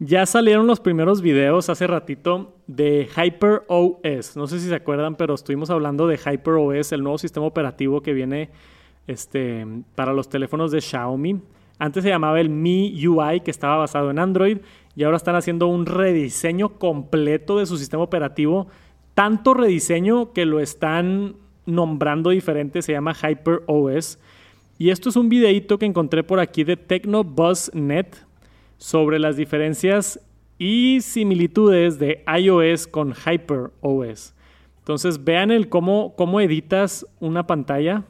ya 0.00 0.26
salieron 0.26 0.66
los 0.66 0.80
primeros 0.80 1.22
videos 1.22 1.68
hace 1.68 1.86
ratito 1.86 2.56
de 2.66 3.08
Hyper 3.16 3.62
OS. 3.68 4.36
No 4.36 4.48
sé 4.48 4.58
si 4.58 4.68
se 4.68 4.74
acuerdan, 4.74 5.14
pero 5.14 5.34
estuvimos 5.34 5.70
hablando 5.70 6.08
de 6.08 6.16
Hyper 6.16 6.54
OS, 6.54 6.90
el 6.90 7.04
nuevo 7.04 7.18
sistema 7.18 7.46
operativo 7.46 8.00
que 8.00 8.12
viene 8.12 8.50
este, 9.06 9.64
para 9.94 10.12
los 10.12 10.28
teléfonos 10.28 10.72
de 10.72 10.80
Xiaomi. 10.80 11.40
Antes 11.78 12.02
se 12.02 12.08
llamaba 12.08 12.40
el 12.40 12.50
Mi 12.50 13.06
UI, 13.06 13.40
que 13.40 13.52
estaba 13.52 13.76
basado 13.76 14.10
en 14.10 14.18
Android, 14.18 14.58
y 14.96 15.04
ahora 15.04 15.18
están 15.18 15.36
haciendo 15.36 15.68
un 15.68 15.86
rediseño 15.86 16.80
completo 16.80 17.58
de 17.58 17.66
su 17.66 17.78
sistema 17.78 18.02
operativo. 18.02 18.66
Tanto 19.14 19.54
rediseño 19.54 20.32
que 20.32 20.46
lo 20.46 20.58
están 20.58 21.36
nombrando 21.64 22.30
diferente, 22.30 22.82
se 22.82 22.90
llama 22.90 23.14
Hyper 23.14 23.62
OS. 23.66 24.18
Y 24.78 24.90
esto 24.90 25.08
es 25.08 25.16
un 25.16 25.28
videito 25.28 25.76
que 25.78 25.86
encontré 25.86 26.22
por 26.22 26.38
aquí 26.38 26.62
de 26.62 26.76
TechnoBuzzNet 26.76 28.24
sobre 28.76 29.18
las 29.18 29.36
diferencias 29.36 30.20
y 30.56 31.00
similitudes 31.00 31.98
de 31.98 32.24
iOS 32.38 32.86
con 32.86 33.12
HyperOS. 33.12 34.34
Entonces 34.78 35.24
vean 35.24 35.50
el 35.50 35.68
cómo, 35.68 36.14
cómo 36.16 36.40
editas 36.40 37.04
una 37.18 37.46
pantalla. 37.46 38.04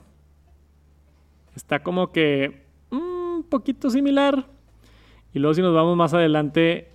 Está 1.56 1.82
como 1.82 2.12
que 2.12 2.62
un 2.90 3.46
poquito 3.48 3.88
similar. 3.88 4.46
Y 5.32 5.38
luego 5.38 5.54
si 5.54 5.62
nos 5.62 5.74
vamos 5.74 5.96
más 5.96 6.12
adelante, 6.12 6.88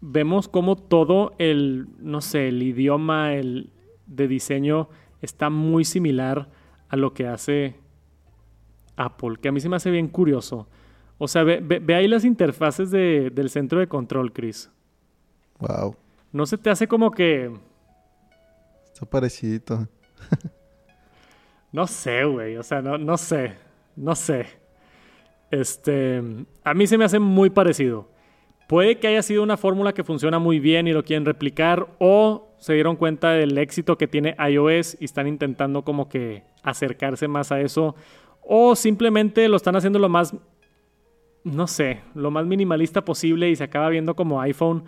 vemos 0.00 0.48
cómo 0.48 0.76
todo 0.76 1.32
el, 1.38 1.86
no 2.00 2.20
sé, 2.20 2.48
el 2.48 2.62
idioma 2.62 3.34
el, 3.34 3.70
de 4.06 4.28
diseño 4.28 4.88
está 5.22 5.50
muy 5.50 5.84
similar 5.84 6.48
a 6.88 6.96
lo 6.96 7.14
que 7.14 7.26
hace 7.26 7.85
Apple, 8.96 9.36
que 9.40 9.48
a 9.48 9.52
mí 9.52 9.60
se 9.60 9.68
me 9.68 9.76
hace 9.76 9.90
bien 9.90 10.08
curioso. 10.08 10.66
O 11.18 11.28
sea, 11.28 11.44
ve, 11.44 11.94
ahí 11.94 12.08
las 12.08 12.24
interfaces 12.24 12.90
del 12.90 13.50
centro 13.50 13.80
de 13.80 13.86
control, 13.86 14.32
Chris. 14.32 14.70
Wow. 15.58 15.96
¿No 16.32 16.44
se 16.44 16.58
te 16.58 16.68
hace 16.68 16.86
como 16.86 17.10
que... 17.10 17.50
Está 18.92 19.06
parecidito. 19.06 19.88
no 21.72 21.86
sé, 21.86 22.24
güey. 22.24 22.56
O 22.56 22.62
sea, 22.62 22.82
no, 22.82 22.98
no 22.98 23.16
sé. 23.16 23.54
No 23.94 24.14
sé. 24.14 24.46
Este... 25.50 26.22
A 26.62 26.74
mí 26.74 26.86
se 26.86 26.98
me 26.98 27.06
hace 27.06 27.18
muy 27.18 27.48
parecido. 27.48 28.08
Puede 28.66 28.98
que 28.98 29.06
haya 29.06 29.22
sido 29.22 29.42
una 29.42 29.56
fórmula 29.56 29.94
que 29.94 30.04
funciona 30.04 30.38
muy 30.38 30.58
bien 30.58 30.88
y 30.88 30.92
lo 30.92 31.04
quieren 31.04 31.24
replicar 31.24 31.86
o 31.98 32.48
se 32.58 32.74
dieron 32.74 32.96
cuenta 32.96 33.30
del 33.30 33.56
éxito 33.58 33.96
que 33.96 34.08
tiene 34.08 34.36
iOS 34.38 34.96
y 35.00 35.04
están 35.04 35.28
intentando 35.28 35.82
como 35.82 36.08
que 36.08 36.42
acercarse 36.62 37.28
más 37.28 37.52
a 37.52 37.60
eso 37.60 37.94
o 38.46 38.76
simplemente 38.76 39.48
lo 39.48 39.56
están 39.56 39.76
haciendo 39.76 39.98
lo 39.98 40.08
más, 40.08 40.34
no 41.44 41.66
sé, 41.66 42.00
lo 42.14 42.30
más 42.30 42.46
minimalista 42.46 43.04
posible 43.04 43.50
y 43.50 43.56
se 43.56 43.64
acaba 43.64 43.88
viendo 43.88 44.14
como 44.14 44.40
iPhone. 44.40 44.84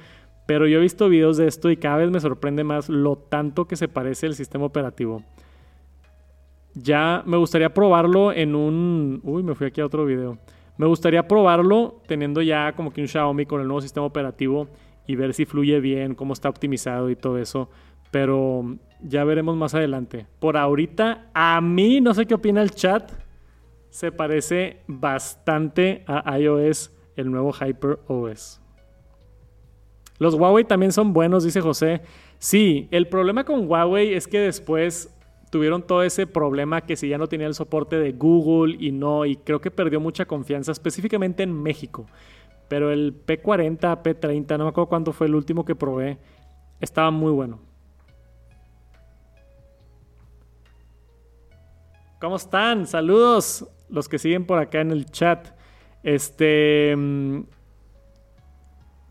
Pero 0.46 0.66
yo 0.66 0.78
he 0.78 0.82
visto 0.82 1.08
videos 1.08 1.36
de 1.36 1.46
esto 1.46 1.70
y 1.70 1.76
cada 1.76 1.98
vez 1.98 2.10
me 2.10 2.20
sorprende 2.20 2.64
más 2.64 2.88
lo 2.88 3.16
tanto 3.16 3.66
que 3.66 3.76
se 3.76 3.88
parece 3.88 4.26
el 4.26 4.34
sistema 4.34 4.64
operativo. 4.64 5.22
Ya 6.74 7.22
me 7.26 7.36
gustaría 7.36 7.74
probarlo 7.74 8.32
en 8.32 8.54
un... 8.54 9.20
Uy, 9.24 9.42
me 9.42 9.54
fui 9.54 9.66
aquí 9.66 9.80
a 9.80 9.86
otro 9.86 10.06
video. 10.06 10.38
Me 10.78 10.86
gustaría 10.86 11.26
probarlo 11.26 12.00
teniendo 12.06 12.40
ya 12.40 12.72
como 12.72 12.92
que 12.92 13.00
un 13.00 13.08
Xiaomi 13.08 13.44
con 13.44 13.60
el 13.60 13.66
nuevo 13.66 13.80
sistema 13.80 14.06
operativo 14.06 14.68
y 15.06 15.16
ver 15.16 15.34
si 15.34 15.44
fluye 15.44 15.80
bien, 15.80 16.14
cómo 16.14 16.32
está 16.32 16.48
optimizado 16.48 17.10
y 17.10 17.16
todo 17.16 17.38
eso. 17.38 17.68
Pero 18.12 18.76
ya 19.02 19.24
veremos 19.24 19.56
más 19.56 19.74
adelante. 19.74 20.26
Por 20.38 20.56
ahorita, 20.56 21.26
a 21.34 21.60
mí, 21.60 22.00
no 22.00 22.14
sé 22.14 22.24
qué 22.26 22.34
opina 22.34 22.62
el 22.62 22.70
chat, 22.70 23.10
se 23.90 24.12
parece 24.12 24.82
bastante 24.86 26.04
a 26.06 26.38
iOS, 26.38 26.92
el 27.16 27.30
nuevo 27.30 27.52
Hyper 27.52 27.98
OS. 28.06 28.60
Los 30.18 30.34
Huawei 30.34 30.64
también 30.64 30.92
son 30.92 31.12
buenos, 31.12 31.44
dice 31.44 31.60
José. 31.60 32.02
Sí, 32.38 32.88
el 32.90 33.08
problema 33.08 33.44
con 33.44 33.68
Huawei 33.68 34.14
es 34.14 34.26
que 34.26 34.40
después 34.40 35.14
tuvieron 35.50 35.82
todo 35.82 36.02
ese 36.02 36.26
problema 36.26 36.82
que 36.82 36.96
si 36.96 37.08
ya 37.08 37.18
no 37.18 37.26
tenía 37.26 37.46
el 37.46 37.54
soporte 37.54 37.98
de 37.98 38.12
Google 38.12 38.76
y 38.78 38.92
no, 38.92 39.24
y 39.24 39.36
creo 39.36 39.60
que 39.60 39.70
perdió 39.70 40.00
mucha 40.00 40.26
confianza, 40.26 40.72
específicamente 40.72 41.42
en 41.42 41.52
México. 41.52 42.06
Pero 42.68 42.90
el 42.90 43.14
P40, 43.24 44.02
P30, 44.02 44.58
no 44.58 44.64
me 44.64 44.70
acuerdo 44.70 44.88
cuándo 44.88 45.12
fue 45.12 45.26
el 45.26 45.34
último 45.34 45.64
que 45.64 45.74
probé, 45.74 46.18
estaba 46.80 47.10
muy 47.10 47.32
bueno. 47.32 47.60
¿Cómo 52.20 52.36
están? 52.36 52.86
Saludos 52.86 53.66
los 53.88 54.08
que 54.08 54.18
siguen 54.18 54.44
por 54.44 54.58
acá 54.58 54.80
en 54.80 54.90
el 54.90 55.06
chat. 55.06 55.48
Este. 56.02 56.94
Mm, 56.96 57.42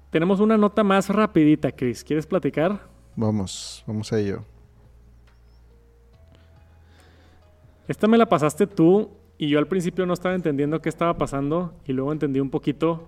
tenemos 0.09 0.39
una 0.39 0.57
nota 0.57 0.83
más 0.83 1.09
rapidita, 1.09 1.71
Chris. 1.71 2.03
¿Quieres 2.03 2.25
platicar? 2.25 2.81
Vamos, 3.15 3.83
vamos 3.85 4.11
a 4.13 4.19
ello. 4.19 4.43
Esta 7.87 8.07
me 8.07 8.17
la 8.17 8.27
pasaste 8.27 8.67
tú 8.67 9.11
y 9.37 9.49
yo 9.49 9.59
al 9.59 9.67
principio 9.67 10.05
no 10.05 10.13
estaba 10.13 10.35
entendiendo 10.35 10.81
qué 10.81 10.89
estaba 10.89 11.17
pasando 11.17 11.73
y 11.85 11.93
luego 11.93 12.11
entendí 12.11 12.39
un 12.39 12.49
poquito. 12.49 13.07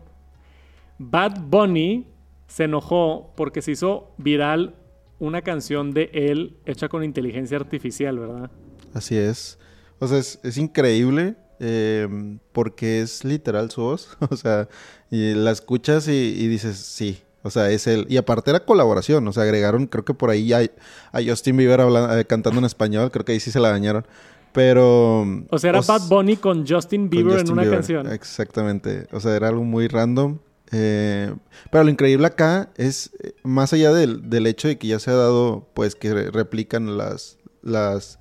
Bad 0.98 1.42
Bunny 1.42 2.08
se 2.48 2.66
enojó 2.66 3.34
porque 3.36 3.62
se 3.62 3.72
hizo 3.72 4.12
viral 4.18 4.76
una 5.20 5.42
canción 5.42 5.92
de 5.92 6.10
él 6.14 6.58
hecha 6.66 6.90
con 6.90 7.04
inteligencia 7.04 7.58
artificial, 7.58 8.20
¿verdad? 8.20 8.52
Así 8.94 9.18
es. 9.18 9.60
O 10.00 10.08
sea, 10.08 10.20
es 10.20 10.58
increíble 10.58 11.36
Em, 11.60 12.40
porque 12.54 13.02
es 13.02 13.26
literal 13.26 13.70
su 13.70 13.82
voz. 13.82 14.18
o 14.30 14.36
sea, 14.36 14.68
y 15.12 15.34
la 15.34 15.52
escuchas 15.52 16.08
y, 16.08 16.48
dices, 16.48 16.78
sí. 16.78 17.22
O 17.42 17.50
sea, 17.50 17.70
es 17.70 17.88
él. 17.88 18.06
Y 18.10 18.18
aparte 18.18 18.50
era 18.50 18.66
colaboración. 18.66 19.28
O 19.28 19.34
sea, 19.34 19.44
agregaron, 19.44 19.88
creo 19.88 20.04
que 20.06 20.14
por 20.14 20.30
ahí 20.30 20.52
hay, 20.54 20.72
a 21.12 21.22
Justin 21.22 21.58
Bieber 21.58 21.82
hablando, 21.82 22.18
eh, 22.18 22.26
cantando 22.26 22.60
en 22.60 22.66
español. 22.66 23.12
Creo 23.12 23.26
que 23.26 23.34
ahí 23.34 23.40
sí 23.40 23.52
se 23.52 23.60
la 23.60 23.70
dañaron. 23.70 24.06
Pero. 24.52 25.22
O 25.50 25.58
sea, 25.58 25.70
era 25.70 25.82
Bad 25.82 26.08
Bunny 26.10 26.38
con 26.38 26.68
Justin 26.68 27.10
Bieber 27.10 27.40
en 27.40 27.52
una 27.52 27.70
canción. 27.70 28.12
Exactamente. 28.12 29.08
O 29.12 29.20
sea, 29.20 29.36
era 29.36 29.48
algo 29.48 29.64
muy 29.64 29.88
random. 29.88 30.40
Eh, 30.72 31.34
pero 31.72 31.84
lo 31.84 31.90
increíble 31.90 32.28
acá 32.28 32.70
es, 32.76 33.12
eh, 33.24 33.34
más 33.44 33.74
allá 33.74 33.92
del, 33.92 34.30
del, 34.30 34.46
hecho 34.46 34.68
de 34.68 34.78
que 34.78 34.88
ya 34.88 35.00
se 35.00 35.10
ha 35.10 35.16
dado, 35.16 35.68
pues, 35.74 35.96
que 35.96 36.14
replican 36.14 36.96
las, 36.96 37.38
las 37.64 38.20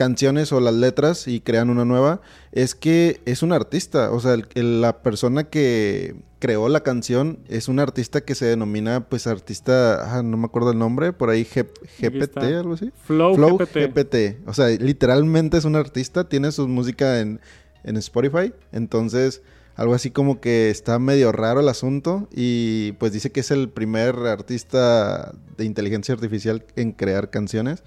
canciones 0.00 0.50
o 0.50 0.60
las 0.60 0.72
letras 0.72 1.28
y 1.28 1.42
crean 1.42 1.68
una 1.68 1.84
nueva, 1.84 2.22
es 2.52 2.74
que 2.74 3.20
es 3.26 3.42
un 3.42 3.52
artista. 3.52 4.10
O 4.12 4.18
sea, 4.18 4.34
la 4.54 5.02
persona 5.02 5.44
que 5.44 6.16
creó 6.38 6.70
la 6.70 6.80
canción 6.80 7.40
es 7.50 7.68
un 7.68 7.80
artista 7.80 8.22
que 8.22 8.34
se 8.34 8.46
denomina, 8.46 9.10
pues, 9.10 9.26
artista, 9.26 10.16
ah, 10.16 10.22
no 10.22 10.38
me 10.38 10.46
acuerdo 10.46 10.70
el 10.70 10.78
nombre, 10.78 11.12
por 11.12 11.28
ahí 11.28 11.44
GPT, 11.44 12.38
algo 12.38 12.72
así. 12.72 12.92
Flow, 13.04 13.58
GPT. 13.58 14.38
O 14.46 14.54
sea, 14.54 14.68
literalmente 14.70 15.58
es 15.58 15.66
un 15.66 15.76
artista, 15.76 16.26
tiene 16.26 16.50
su 16.50 16.66
música 16.66 17.20
en, 17.20 17.38
en 17.84 17.98
Spotify. 17.98 18.54
Entonces, 18.72 19.42
Algo 19.76 19.94
así 19.94 20.10
como 20.10 20.40
que 20.40 20.68
está 20.68 20.98
medio 20.98 21.32
raro 21.32 21.60
el 21.60 21.68
asunto 21.68 22.28
y 22.32 22.92
pues 22.92 23.12
dice 23.12 23.30
que 23.32 23.40
es 23.40 23.50
el 23.50 23.70
primer 23.70 24.14
artista 24.26 25.32
de 25.56 25.64
inteligencia 25.64 26.14
artificial 26.14 26.64
en 26.76 26.92
crear 26.92 27.30
canciones. 27.30 27.82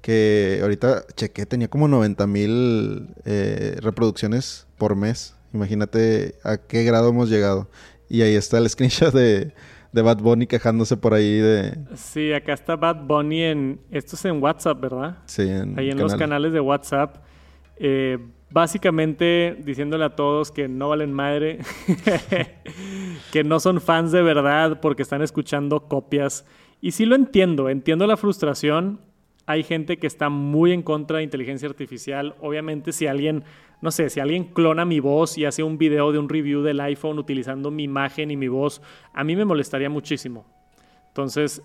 Que 0.00 0.60
ahorita 0.62 1.04
chequé, 1.16 1.44
tenía 1.44 1.68
como 1.68 1.88
90 1.88 2.26
mil 2.26 3.08
eh, 3.24 3.76
reproducciones 3.80 4.66
por 4.78 4.96
mes. 4.96 5.36
Imagínate 5.52 6.36
a 6.44 6.56
qué 6.56 6.84
grado 6.84 7.08
hemos 7.10 7.28
llegado. 7.28 7.68
Y 8.08 8.22
ahí 8.22 8.34
está 8.34 8.58
el 8.58 8.68
screenshot 8.68 9.12
de, 9.12 9.52
de 9.92 10.02
Bad 10.02 10.18
Bunny 10.18 10.46
quejándose 10.46 10.96
por 10.96 11.14
ahí 11.14 11.38
de... 11.38 11.78
Sí, 11.94 12.32
acá 12.32 12.52
está 12.52 12.76
Bad 12.76 13.04
Bunny 13.04 13.42
en... 13.42 13.80
Esto 13.90 14.16
es 14.16 14.24
en 14.24 14.42
WhatsApp, 14.42 14.80
¿verdad? 14.80 15.18
Sí, 15.26 15.42
en 15.42 15.78
Ahí 15.78 15.90
en 15.90 15.98
los 15.98 16.14
canales 16.14 16.52
de 16.52 16.60
WhatsApp. 16.60 17.16
Eh, 17.76 18.18
básicamente 18.50 19.56
diciéndole 19.62 20.04
a 20.04 20.16
todos 20.16 20.50
que 20.50 20.68
no 20.68 20.88
valen 20.88 21.12
madre, 21.12 21.58
que 23.32 23.44
no 23.44 23.60
son 23.60 23.80
fans 23.80 24.12
de 24.12 24.22
verdad 24.22 24.80
porque 24.80 25.02
están 25.02 25.22
escuchando 25.22 25.88
copias. 25.88 26.44
Y 26.80 26.92
sí 26.92 27.06
lo 27.06 27.14
entiendo, 27.16 27.68
entiendo 27.68 28.06
la 28.06 28.16
frustración. 28.16 29.00
Hay 29.48 29.64
gente 29.64 29.96
que 29.96 30.06
está 30.06 30.28
muy 30.28 30.72
en 30.72 30.82
contra 30.82 31.18
de 31.18 31.24
inteligencia 31.24 31.68
artificial. 31.68 32.36
Obviamente 32.40 32.92
si 32.92 33.06
alguien, 33.06 33.44
no 33.80 33.90
sé, 33.90 34.10
si 34.10 34.20
alguien 34.20 34.44
clona 34.44 34.84
mi 34.84 35.00
voz 35.00 35.38
y 35.38 35.44
hace 35.44 35.62
un 35.62 35.78
video 35.78 36.12
de 36.12 36.18
un 36.18 36.28
review 36.28 36.62
del 36.62 36.80
iPhone 36.80 37.18
utilizando 37.18 37.70
mi 37.70 37.84
imagen 37.84 38.30
y 38.30 38.36
mi 38.36 38.48
voz, 38.48 38.82
a 39.12 39.24
mí 39.24 39.34
me 39.34 39.44
molestaría 39.44 39.90
muchísimo. 39.90 40.44
Entonces, 41.08 41.62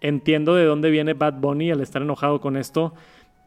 entiendo 0.00 0.54
de 0.54 0.64
dónde 0.64 0.90
viene 0.90 1.14
Bad 1.14 1.34
Bunny 1.34 1.70
al 1.70 1.80
estar 1.80 2.02
enojado 2.02 2.40
con 2.40 2.56
esto 2.56 2.94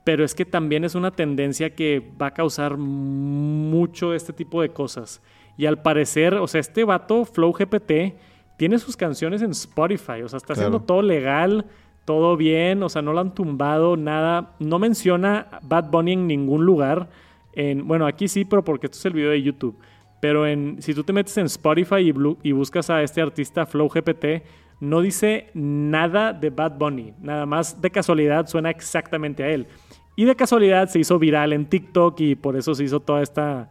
pero 0.04 0.24
es 0.24 0.34
que 0.34 0.44
también 0.44 0.84
es 0.86 0.96
una 0.96 1.12
tendencia 1.12 1.76
que 1.76 2.02
va 2.20 2.28
a 2.28 2.34
causar 2.34 2.78
mucho 2.78 4.16
este 4.16 4.34
tipo 4.34 4.60
de 4.62 4.70
cosas. 4.70 5.22
Y 5.56 5.68
al 5.68 5.84
parecer, 5.84 6.34
o 6.34 6.48
sea, 6.48 6.62
este 6.62 6.84
vato, 6.84 7.26
Flow 7.26 7.54
GPT, 7.54 8.16
tiene 8.58 8.80
sus 8.80 8.98
canciones 8.98 9.42
en 9.42 9.52
Spotify, 9.52 10.24
o 10.24 10.28
sea, 10.28 10.38
está 10.38 10.54
haciendo 10.54 10.82
todo 10.82 11.02
legal, 11.02 11.66
todo 12.10 12.38
bien, 12.38 12.82
o 12.82 12.90
sea, 12.90 13.04
no 13.04 13.14
lo 13.14 13.20
han 13.20 13.36
tumbado, 13.36 13.96
nada. 13.96 14.56
No 14.58 14.80
menciona 14.80 15.46
Bad 15.62 15.92
Bunny 15.92 16.14
en 16.14 16.26
ningún 16.26 16.66
lugar. 16.66 17.08
En, 17.54 17.88
bueno, 17.88 18.08
aquí 18.08 18.28
sí, 18.28 18.46
pero 18.46 18.64
porque 18.64 18.88
esto 18.88 18.98
es 18.98 19.06
el 19.06 19.14
video 19.14 19.30
de 19.30 19.44
YouTube. 19.44 19.78
Pero 20.20 20.48
en, 20.48 20.82
si 20.82 20.96
tú 20.96 21.04
te 21.04 21.14
metes 21.14 21.38
en 21.38 21.46
Spotify 21.46 21.98
y, 21.98 22.14
y 22.42 22.52
buscas 22.52 22.90
a 22.90 23.04
este 23.04 23.22
artista 23.22 23.68
Flow 23.68 23.90
GPT, 23.90 24.42
no 24.80 25.02
dice 25.02 25.52
nada 25.54 26.34
de 26.34 26.50
Bad 26.50 26.80
Bunny. 26.80 27.14
Nada 27.22 27.46
más 27.46 27.80
de 27.80 27.92
casualidad 27.92 28.48
suena 28.48 28.72
exactamente 28.72 29.44
a 29.44 29.50
él. 29.50 29.68
Y 30.16 30.26
de 30.26 30.36
casualidad 30.36 30.90
se 30.90 30.98
hizo 30.98 31.20
viral 31.20 31.54
en 31.54 31.68
TikTok 31.68 32.20
y 32.22 32.34
por 32.34 32.58
eso 32.58 32.74
se 32.74 32.86
hizo 32.86 33.02
toda 33.02 33.22
esta 33.22 33.70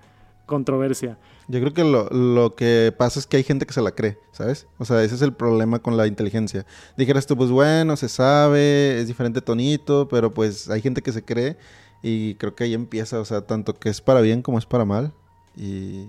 controversia. 0.48 1.16
Yo 1.46 1.60
creo 1.60 1.72
que 1.72 1.84
lo, 1.84 2.56
que 2.56 2.92
pasa 2.98 3.20
es 3.20 3.28
que 3.28 3.36
hay 3.36 3.44
gente 3.44 3.64
que 3.64 3.72
se 3.72 3.80
la 3.80 3.92
cree, 3.92 4.18
¿sabes? 4.32 4.66
O 4.78 4.84
sea, 4.84 5.04
ese 5.04 5.14
es 5.14 5.22
el 5.22 5.32
problema 5.32 5.78
con 5.78 5.96
la 5.96 6.08
inteligencia. 6.08 6.66
Dijeras 6.96 7.28
tú, 7.28 7.36
pues 7.36 7.50
bueno, 7.50 7.96
se 7.96 8.08
sabe, 8.08 8.98
es 8.98 9.06
diferente 9.06 9.40
tonito, 9.40 10.08
pero 10.08 10.34
pues 10.34 10.68
hay 10.68 10.80
gente 10.80 11.00
que 11.00 11.12
se 11.12 11.24
cree 11.24 11.56
y 12.02 12.34
creo 12.34 12.56
que 12.56 12.64
ahí 12.64 12.74
empieza, 12.74 13.20
o 13.20 13.24
sea, 13.24 13.42
tanto 13.42 13.74
que 13.74 13.88
es 13.88 14.00
para 14.00 14.20
bien 14.20 14.42
como 14.42 14.58
es 14.58 14.66
para 14.66 14.84
mal. 14.84 15.12
Y, 15.56 16.08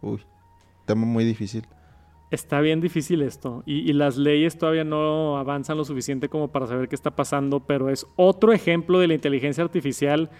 uy, 0.00 0.22
tema 0.86 1.04
muy 1.04 1.24
difícil. 1.24 1.66
Está 2.30 2.60
bien 2.60 2.80
difícil 2.80 3.22
esto 3.22 3.64
y, 3.66 3.92
las 3.92 4.16
leyes 4.16 4.56
todavía 4.56 4.84
no 4.84 5.36
avanzan 5.36 5.76
lo 5.76 5.84
suficiente 5.84 6.28
como 6.28 6.46
para 6.46 6.68
saber 6.68 6.88
qué 6.88 6.94
está 6.94 7.10
pasando, 7.10 7.58
pero 7.58 7.88
es 7.88 8.06
otro 8.14 8.52
ejemplo 8.52 9.00
de 9.00 9.08
la 9.08 9.14
inteligencia 9.14 9.64
artificial 9.64 10.30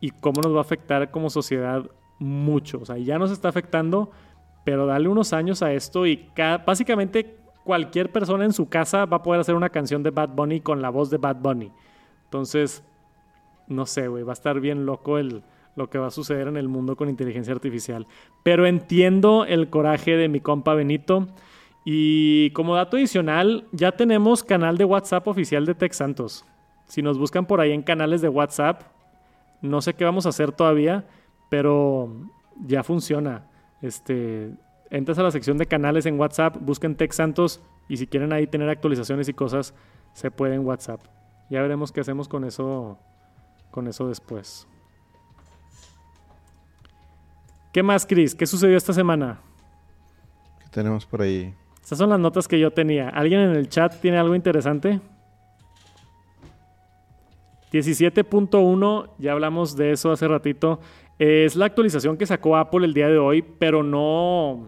y 0.00 0.10
cómo 0.10 0.42
nos 0.42 0.52
va 0.52 0.58
a 0.58 0.62
afectar 0.62 1.12
como 1.12 1.30
sociedad 1.30 1.88
mucho. 2.22 2.78
O 2.80 2.84
sea, 2.84 2.96
ya 2.96 3.18
nos 3.18 3.30
está 3.30 3.48
afectando, 3.48 4.10
pero 4.64 4.86
dale 4.86 5.08
unos 5.08 5.32
años 5.32 5.62
a 5.62 5.72
esto 5.72 6.06
y 6.06 6.28
básicamente 6.64 7.36
cualquier 7.64 8.10
persona 8.10 8.44
en 8.44 8.52
su 8.52 8.68
casa 8.68 9.04
va 9.04 9.18
a 9.18 9.22
poder 9.22 9.40
hacer 9.40 9.54
una 9.54 9.70
canción 9.70 10.02
de 10.02 10.10
Bad 10.10 10.30
Bunny 10.30 10.60
con 10.60 10.82
la 10.82 10.90
voz 10.90 11.10
de 11.10 11.18
Bad 11.18 11.36
Bunny. 11.36 11.70
Entonces, 12.24 12.84
no 13.68 13.86
sé, 13.86 14.08
güey, 14.08 14.22
va 14.24 14.32
a 14.32 14.34
estar 14.34 14.60
bien 14.60 14.86
loco 14.86 15.18
el, 15.18 15.42
lo 15.76 15.90
que 15.90 15.98
va 15.98 16.08
a 16.08 16.10
suceder 16.10 16.48
en 16.48 16.56
el 16.56 16.68
mundo 16.68 16.96
con 16.96 17.08
inteligencia 17.08 17.52
artificial. 17.52 18.06
Pero 18.42 18.66
entiendo 18.66 19.44
el 19.44 19.70
coraje 19.70 20.16
de 20.16 20.28
mi 20.28 20.40
compa 20.40 20.74
Benito. 20.74 21.28
Y 21.84 22.50
como 22.50 22.76
dato 22.76 22.96
adicional, 22.96 23.66
ya 23.72 23.92
tenemos 23.92 24.44
canal 24.44 24.78
de 24.78 24.84
WhatsApp 24.84 25.26
oficial 25.26 25.66
de 25.66 25.74
Tech 25.74 25.92
Santos. 25.92 26.44
Si 26.86 27.02
nos 27.02 27.18
buscan 27.18 27.46
por 27.46 27.60
ahí 27.60 27.72
en 27.72 27.82
canales 27.82 28.20
de 28.20 28.28
WhatsApp, 28.28 28.82
no 29.62 29.80
sé 29.80 29.94
qué 29.94 30.04
vamos 30.04 30.26
a 30.26 30.28
hacer 30.28 30.52
todavía, 30.52 31.06
pero 31.52 32.08
ya 32.64 32.82
funciona. 32.82 33.44
Este, 33.82 34.54
entras 34.88 35.18
a 35.18 35.22
la 35.22 35.30
sección 35.30 35.58
de 35.58 35.66
canales 35.66 36.06
en 36.06 36.18
WhatsApp, 36.18 36.56
busquen 36.58 36.96
Tech 36.96 37.12
Santos 37.12 37.60
y 37.90 37.98
si 37.98 38.06
quieren 38.06 38.32
ahí 38.32 38.46
tener 38.46 38.70
actualizaciones 38.70 39.28
y 39.28 39.34
cosas, 39.34 39.74
se 40.14 40.30
puede 40.30 40.54
en 40.54 40.64
WhatsApp. 40.64 41.02
Ya 41.50 41.60
veremos 41.60 41.92
qué 41.92 42.00
hacemos 42.00 42.26
con 42.26 42.44
eso, 42.44 42.98
con 43.70 43.86
eso 43.86 44.08
después. 44.08 44.66
¿Qué 47.70 47.82
más, 47.82 48.06
Chris? 48.06 48.34
¿Qué 48.34 48.46
sucedió 48.46 48.78
esta 48.78 48.94
semana? 48.94 49.42
¿Qué 50.58 50.70
tenemos 50.70 51.04
por 51.04 51.20
ahí? 51.20 51.54
Estas 51.82 51.98
son 51.98 52.08
las 52.08 52.18
notas 52.18 52.48
que 52.48 52.58
yo 52.58 52.70
tenía. 52.70 53.10
¿Alguien 53.10 53.40
en 53.40 53.56
el 53.56 53.68
chat 53.68 54.00
tiene 54.00 54.16
algo 54.16 54.34
interesante? 54.34 55.02
17.1, 57.72 59.10
ya 59.18 59.32
hablamos 59.32 59.76
de 59.76 59.92
eso 59.92 60.12
hace 60.12 60.28
ratito. 60.28 60.80
Es 61.22 61.54
la 61.54 61.66
actualización 61.66 62.16
que 62.16 62.26
sacó 62.26 62.56
Apple 62.56 62.84
el 62.84 62.94
día 62.94 63.06
de 63.06 63.16
hoy, 63.16 63.42
pero 63.42 63.84
no, 63.84 64.66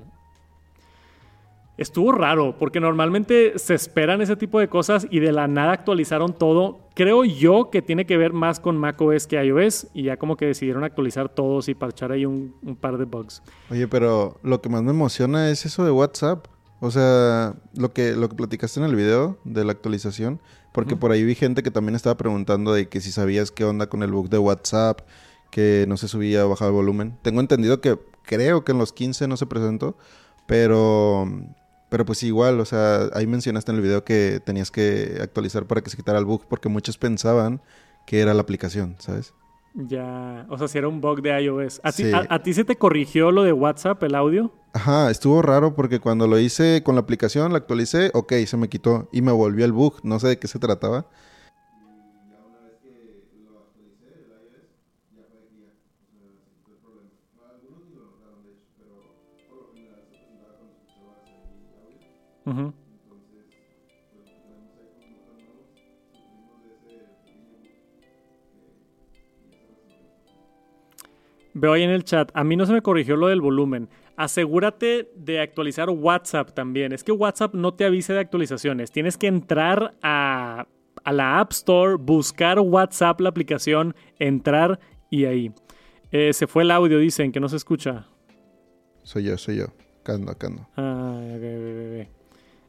Estuvo 1.76 2.12
raro, 2.12 2.54
porque 2.56 2.78
normalmente 2.78 3.58
se 3.58 3.74
esperan 3.74 4.20
ese 4.20 4.36
tipo 4.36 4.60
de 4.60 4.68
cosas 4.68 5.08
y 5.10 5.18
de 5.18 5.32
la 5.32 5.48
nada 5.48 5.72
actualizaron 5.72 6.32
todo. 6.32 6.78
Creo 6.94 7.24
yo 7.24 7.70
que 7.70 7.82
tiene 7.82 8.06
que 8.06 8.16
ver 8.16 8.32
más 8.32 8.60
con 8.60 8.76
macOS 8.76 9.26
que 9.26 9.44
iOS 9.44 9.88
y 9.92 10.04
ya 10.04 10.16
como 10.16 10.36
que 10.36 10.46
decidieron 10.46 10.84
actualizar 10.84 11.28
todos 11.28 11.68
y 11.68 11.74
parchar 11.74 12.12
ahí 12.12 12.24
un, 12.24 12.54
par 12.80 12.96
de 12.98 13.06
bugs. 13.06 13.42
Oye, 13.72 13.88
pero 13.88 14.38
lo 14.44 14.60
que 14.60 14.68
más 14.68 14.84
me 14.84 14.92
emociona 14.92 15.50
es 15.50 15.66
eso 15.66 15.84
de 15.84 15.90
WhatsApp. 15.90 16.46
O 16.78 16.92
sea, 16.92 17.54
lo 17.76 17.92
que, 17.92 18.12
lo 18.12 18.28
que 18.28 18.36
platicaste 18.36 18.78
en 18.78 18.86
el 18.86 18.94
video 18.94 19.38
de 19.42 19.64
la 19.64 19.72
actualización, 19.72 20.40
porque 20.70 20.94
por 20.94 21.10
ahí 21.10 21.24
vi 21.24 21.34
gente 21.34 21.64
que 21.64 21.72
también 21.72 21.96
estaba 21.96 22.16
preguntando 22.16 22.72
de 22.72 22.88
que 22.88 23.00
si 23.00 23.10
sabías 23.10 23.50
qué 23.50 23.64
onda 23.64 23.88
con 23.88 24.04
el 24.04 24.12
bug 24.12 24.28
de 24.28 24.38
WhatsApp, 24.38 25.00
que 25.54 25.84
no 25.86 25.96
se 25.96 26.08
subía 26.08 26.44
o 26.44 26.48
bajaba 26.48 26.70
el 26.70 26.74
volumen. 26.74 27.16
Tengo 27.22 27.38
entendido 27.38 27.80
que 27.80 27.96
creo 28.24 28.64
que 28.64 28.72
en 28.72 28.78
los 28.78 28.92
15 28.92 29.28
no 29.28 29.36
se 29.36 29.46
presentó, 29.46 29.96
pero 30.46 31.28
pero 31.90 32.04
pues 32.04 32.24
igual, 32.24 32.58
o 32.58 32.64
sea, 32.64 33.08
ahí 33.12 33.28
mencionaste 33.28 33.70
en 33.70 33.76
el 33.76 33.82
video 33.84 34.02
que 34.02 34.40
tenías 34.44 34.72
que 34.72 35.18
actualizar 35.22 35.66
para 35.66 35.80
que 35.80 35.90
se 35.90 35.96
quitara 35.96 36.18
el 36.18 36.24
bug 36.24 36.44
porque 36.48 36.68
muchos 36.68 36.98
pensaban 36.98 37.62
que 38.04 38.18
era 38.18 38.34
la 38.34 38.42
aplicación, 38.42 38.96
¿sabes? 38.98 39.32
Ya, 39.74 40.44
o 40.50 40.58
sea, 40.58 40.66
si 40.66 40.76
era 40.76 40.88
un 40.88 41.00
bug 41.00 41.22
de 41.22 41.40
iOS. 41.40 41.80
¿A, 41.84 41.92
ti, 41.92 42.10
a, 42.12 42.42
ti 42.42 42.52
se 42.52 42.64
te 42.64 42.74
corrigió 42.74 43.30
lo 43.30 43.44
de 43.44 43.52
WhatsApp, 43.52 44.02
el 44.02 44.16
audio? 44.16 44.52
Ajá, 44.72 45.08
estuvo 45.08 45.40
raro 45.40 45.76
porque 45.76 46.00
cuando 46.00 46.26
lo 46.26 46.36
hice 46.40 46.82
con 46.82 46.96
la 46.96 47.02
aplicación, 47.02 47.52
la 47.52 47.58
actualicé, 47.58 48.10
ok, 48.12 48.32
se 48.44 48.56
me 48.56 48.68
quitó 48.68 49.08
y 49.12 49.22
me 49.22 49.30
volvió 49.30 49.64
el 49.64 49.72
bug, 49.72 50.00
no 50.02 50.18
sé 50.18 50.26
de 50.26 50.38
qué 50.40 50.48
se 50.48 50.58
trataba. 50.58 51.06
Veo 71.54 71.72
ahí 71.72 71.84
en 71.84 71.90
el 71.90 72.02
chat, 72.02 72.32
a 72.34 72.42
mí 72.42 72.56
no 72.56 72.66
se 72.66 72.72
me 72.72 72.82
corrigió 72.82 73.16
lo 73.16 73.28
del 73.28 73.40
volumen. 73.40 73.88
Asegúrate 74.16 75.08
de 75.14 75.40
actualizar 75.40 75.88
WhatsApp 75.88 76.52
también. 76.52 76.92
Es 76.92 77.04
que 77.04 77.12
WhatsApp 77.12 77.54
no 77.54 77.74
te 77.74 77.84
avise 77.84 78.12
de 78.12 78.18
actualizaciones. 78.18 78.90
Tienes 78.90 79.16
que 79.16 79.28
entrar 79.28 79.94
a, 80.02 80.66
la 81.04 81.38
App 81.38 81.52
Store, 81.52 81.94
buscar 81.94 82.58
WhatsApp, 82.58 83.20
la 83.20 83.28
aplicación, 83.28 83.94
entrar 84.18 84.80
y 85.10 85.26
ahí. 85.26 85.52
Eh, 86.10 86.32
se 86.32 86.48
fue 86.48 86.64
el 86.64 86.72
audio, 86.72 86.98
dicen, 86.98 87.30
que 87.30 87.38
no 87.38 87.48
se 87.48 87.56
escucha. 87.56 88.08
Soy 89.04 89.24
yo, 89.24 89.38
soy 89.38 89.56
yo. 89.56 89.66
Cando, 90.02 90.36
cando. 90.36 90.66
Ah, 90.76 91.20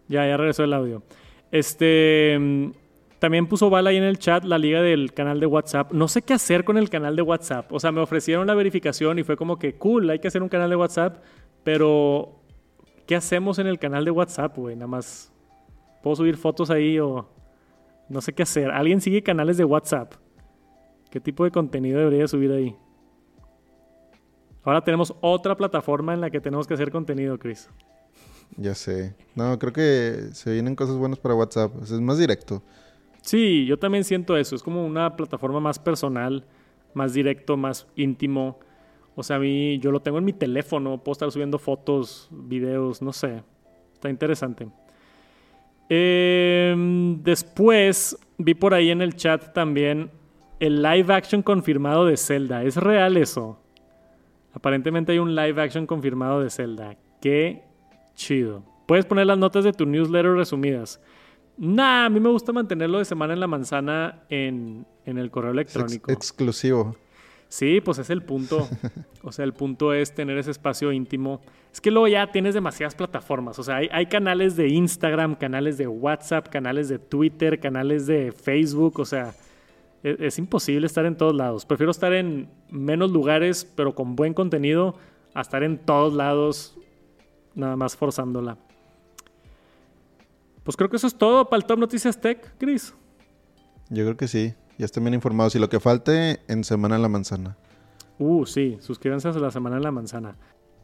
ya, 0.08 0.28
ya 0.28 0.38
regresó 0.38 0.64
el 0.64 0.74
audio. 0.74 1.04
Este. 1.52 2.38
Mm, 2.40 2.72
también 3.20 3.48
puso 3.48 3.70
Bala 3.70 3.90
ahí 3.90 3.98
en 3.98 4.04
el 4.04 4.20
chat 4.20 4.44
la 4.44 4.58
liga 4.58 4.82
del 4.82 5.14
canal 5.14 5.40
de 5.40 5.46
WhatsApp. 5.46 5.92
No 5.92 6.08
sé 6.08 6.22
qué 6.22 6.34
hacer 6.34 6.64
con 6.64 6.78
el 6.78 6.90
canal 6.90 7.16
de 7.16 7.22
WhatsApp. 7.22 7.72
O 7.72 7.80
sea, 7.80 7.92
me 7.92 8.02
ofrecieron 8.02 8.46
la 8.46 8.54
verificación 8.54 9.18
y 9.18 9.24
fue 9.24 9.38
como 9.38 9.58
que 9.58 9.76
cool, 9.76 10.10
hay 10.10 10.20
que 10.20 10.28
hacer 10.28 10.44
un 10.44 10.50
canal 10.50 10.70
de 10.70 10.76
WhatsApp. 10.76 11.24
Pero, 11.64 12.36
¿qué 13.08 13.16
hacemos 13.16 13.58
en 13.58 13.68
el 13.68 13.80
canal 13.80 14.06
de 14.06 14.12
WhatsApp, 14.12 14.56
güey? 14.58 14.76
Nada 14.76 14.88
más. 14.88 15.34
¿Puedo 16.04 16.18
subir 16.18 16.38
fotos 16.38 16.70
ahí 16.70 17.00
o.? 17.00 17.28
No 18.10 18.22
sé 18.22 18.34
qué 18.34 18.44
hacer. 18.44 18.70
¿Alguien 18.70 19.02
sigue 19.02 19.24
canales 19.24 19.58
de 19.58 19.66
WhatsApp? 19.66 20.14
¿Qué 21.10 21.20
tipo 21.20 21.44
de 21.46 21.52
contenido 21.52 21.98
debería 21.98 22.28
subir 22.28 22.52
ahí? 22.52 22.76
Ahora 24.64 24.82
tenemos 24.82 25.16
otra 25.22 25.56
plataforma 25.56 26.14
en 26.14 26.22
la 26.22 26.30
que 26.30 26.42
tenemos 26.42 26.68
que 26.68 26.76
hacer 26.76 26.92
contenido, 26.92 27.40
Chris. 27.40 27.70
Ya 28.58 28.74
sé. 28.76 29.16
No, 29.36 29.58
creo 29.60 29.74
que 29.74 30.30
se 30.34 30.52
vienen 30.54 30.76
cosas 30.76 30.96
buenas 30.96 31.20
para 31.20 31.36
WhatsApp. 31.36 31.72
es 31.82 31.92
más 31.92 32.18
directo. 32.18 32.64
Sí, 33.22 33.66
yo 33.66 33.78
también 33.78 34.04
siento 34.04 34.38
eso. 34.38 34.56
Es 34.56 34.64
como 34.64 34.86
una 34.86 35.16
plataforma 35.16 35.60
más 35.60 35.80
personal, 35.80 36.46
más 36.94 37.14
directo, 37.14 37.58
más 37.58 37.88
íntimo. 37.96 38.60
O 39.16 39.24
sea, 39.24 39.38
a 39.38 39.40
mí, 39.40 39.80
yo 39.80 39.92
lo 39.92 40.02
tengo 40.02 40.20
en 40.20 40.26
mi 40.26 40.34
teléfono. 40.34 41.04
Puedo 41.04 41.14
estar 41.14 41.32
subiendo 41.32 41.58
fotos, 41.58 42.28
videos, 42.32 43.02
no 43.02 43.12
sé. 43.12 43.44
Está 43.94 44.10
interesante. 44.10 44.68
Em, 45.90 47.22
después 47.24 48.18
vi 48.38 48.54
por 48.54 48.74
ahí 48.74 48.90
en 48.90 49.02
el 49.02 49.16
chat 49.16 49.54
también 49.54 50.10
el 50.60 50.82
live 50.82 51.14
action 51.14 51.42
confirmado 51.42 52.06
de 52.06 52.18
Zelda. 52.18 52.64
¿Es 52.64 52.78
real 52.78 53.18
eso? 53.18 53.60
Aparentemente 54.54 55.12
hay 55.12 55.20
un 55.20 55.36
live 55.36 55.62
action 55.62 55.86
confirmado 55.86 56.42
de 56.42 56.50
Zelda. 56.50 56.96
Qué 57.22 57.65
chido. 58.16 58.64
Puedes 58.86 59.06
poner 59.06 59.28
las 59.28 59.38
notas 59.38 59.64
de 59.64 59.74
tu 59.74 59.86
newsletter 59.86 60.34
resumidas. 60.34 61.00
Nah, 61.58 62.06
a 62.06 62.10
mí 62.10 62.20
me 62.20 62.30
gusta 62.30 62.52
mantenerlo 62.52 63.00
de 63.00 63.06
semana 63.06 63.34
en 63.34 63.40
la 63.40 63.48
manzana 63.48 64.24
en, 64.30 64.86
el 65.06 65.32
correo 65.32 65.52
electrónico. 65.52 66.12
exclusivo. 66.12 66.96
Sí, 67.48 67.80
pues 67.82 68.00
es 68.00 68.10
el 68.10 68.22
punto. 68.24 68.68
O 69.28 69.32
sea, 69.32 69.44
el 69.44 69.54
punto 69.54 69.92
es 69.92 70.14
tener 70.14 70.38
ese 70.38 70.52
espacio 70.52 70.92
íntimo. 70.92 71.42
Es 71.74 71.82
que 71.82 71.90
luego 71.90 72.08
ya 72.08 72.32
tienes 72.32 72.54
demasiadas 72.54 72.94
plataformas. 72.94 73.58
O 73.58 73.64
sea, 73.64 73.78
hay, 73.78 74.06
canales 74.06 74.56
de 74.56 74.68
Instagram, 74.68 75.34
canales 75.34 75.80
de 75.80 75.88
WhatsApp, 75.88 76.48
canales 76.50 76.90
de 76.90 77.00
Twitter, 77.00 77.60
canales 77.60 78.06
de 78.06 78.32
Facebook. 78.32 79.00
O 79.00 79.06
sea, 79.06 79.34
es, 80.04 80.20
es 80.20 80.38
imposible 80.38 80.86
estar 80.86 81.08
en 81.08 81.18
todos 81.18 81.34
lados. 81.34 81.66
Prefiero 81.66 81.90
estar 81.90 82.14
en 82.14 82.50
menos 82.70 83.10
lugares, 83.10 83.66
pero 83.76 83.96
con 83.96 84.16
buen 84.16 84.36
contenido, 84.36 84.96
a 85.34 85.42
estar 85.42 85.64
en 85.64 85.80
todos 85.80 86.14
lados, 86.14 86.78
nada 87.56 87.76
más 87.76 87.96
forzándola. 87.96 88.58
Pues 90.64 90.76
creo 90.76 90.90
que 90.90 90.98
eso 90.98 91.08
es 91.08 91.16
todo 91.16 91.48
para 91.48 91.58
el 91.58 91.66
Top 91.66 91.80
Noticias 91.80 92.20
Tech, 92.20 92.56
Chris. 92.58 92.94
Yo 93.90 94.04
creo 94.04 94.18
que 94.18 94.28
sí. 94.28 94.54
Ya 94.78 94.86
estén 94.86 95.04
bien 95.04 95.14
informados. 95.14 95.56
Y 95.56 95.60
lo 95.60 95.70
que 95.70 95.80
falte 95.80 96.42
en 96.48 96.64
Semana 96.64 96.96
en 96.96 97.02
la 97.02 97.10
Manzana. 97.10 97.56
Uh, 98.18 98.46
sí. 98.46 98.78
Suscríbanse 98.80 99.30
a 99.30 99.34
la 99.34 99.52
Semana 99.52 99.78
en 99.78 99.84
la 99.84 99.92
Manzana. 99.92 100.36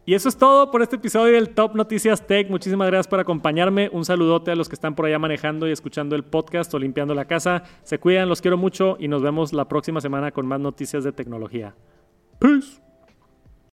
Y 0.05 0.15
eso 0.15 0.29
es 0.29 0.37
todo 0.37 0.71
por 0.71 0.81
este 0.81 0.95
episodio 0.95 1.33
del 1.33 1.49
Top 1.49 1.75
Noticias 1.75 2.25
Tech. 2.25 2.49
Muchísimas 2.49 2.87
gracias 2.87 3.07
por 3.07 3.19
acompañarme. 3.19 3.89
Un 3.91 4.03
saludote 4.03 4.51
a 4.51 4.55
los 4.55 4.67
que 4.67 4.75
están 4.75 4.95
por 4.95 5.05
allá 5.05 5.19
manejando 5.19 5.67
y 5.67 5.71
escuchando 5.71 6.15
el 6.15 6.23
podcast 6.23 6.73
o 6.73 6.79
limpiando 6.79 7.13
la 7.13 7.25
casa. 7.25 7.63
Se 7.83 7.99
cuidan, 7.99 8.27
los 8.27 8.41
quiero 8.41 8.57
mucho 8.57 8.97
y 8.99 9.07
nos 9.07 9.21
vemos 9.21 9.53
la 9.53 9.67
próxima 9.67 10.01
semana 10.01 10.31
con 10.31 10.47
más 10.47 10.59
noticias 10.59 11.03
de 11.03 11.11
tecnología. 11.11 11.75
Peace. 12.39 12.81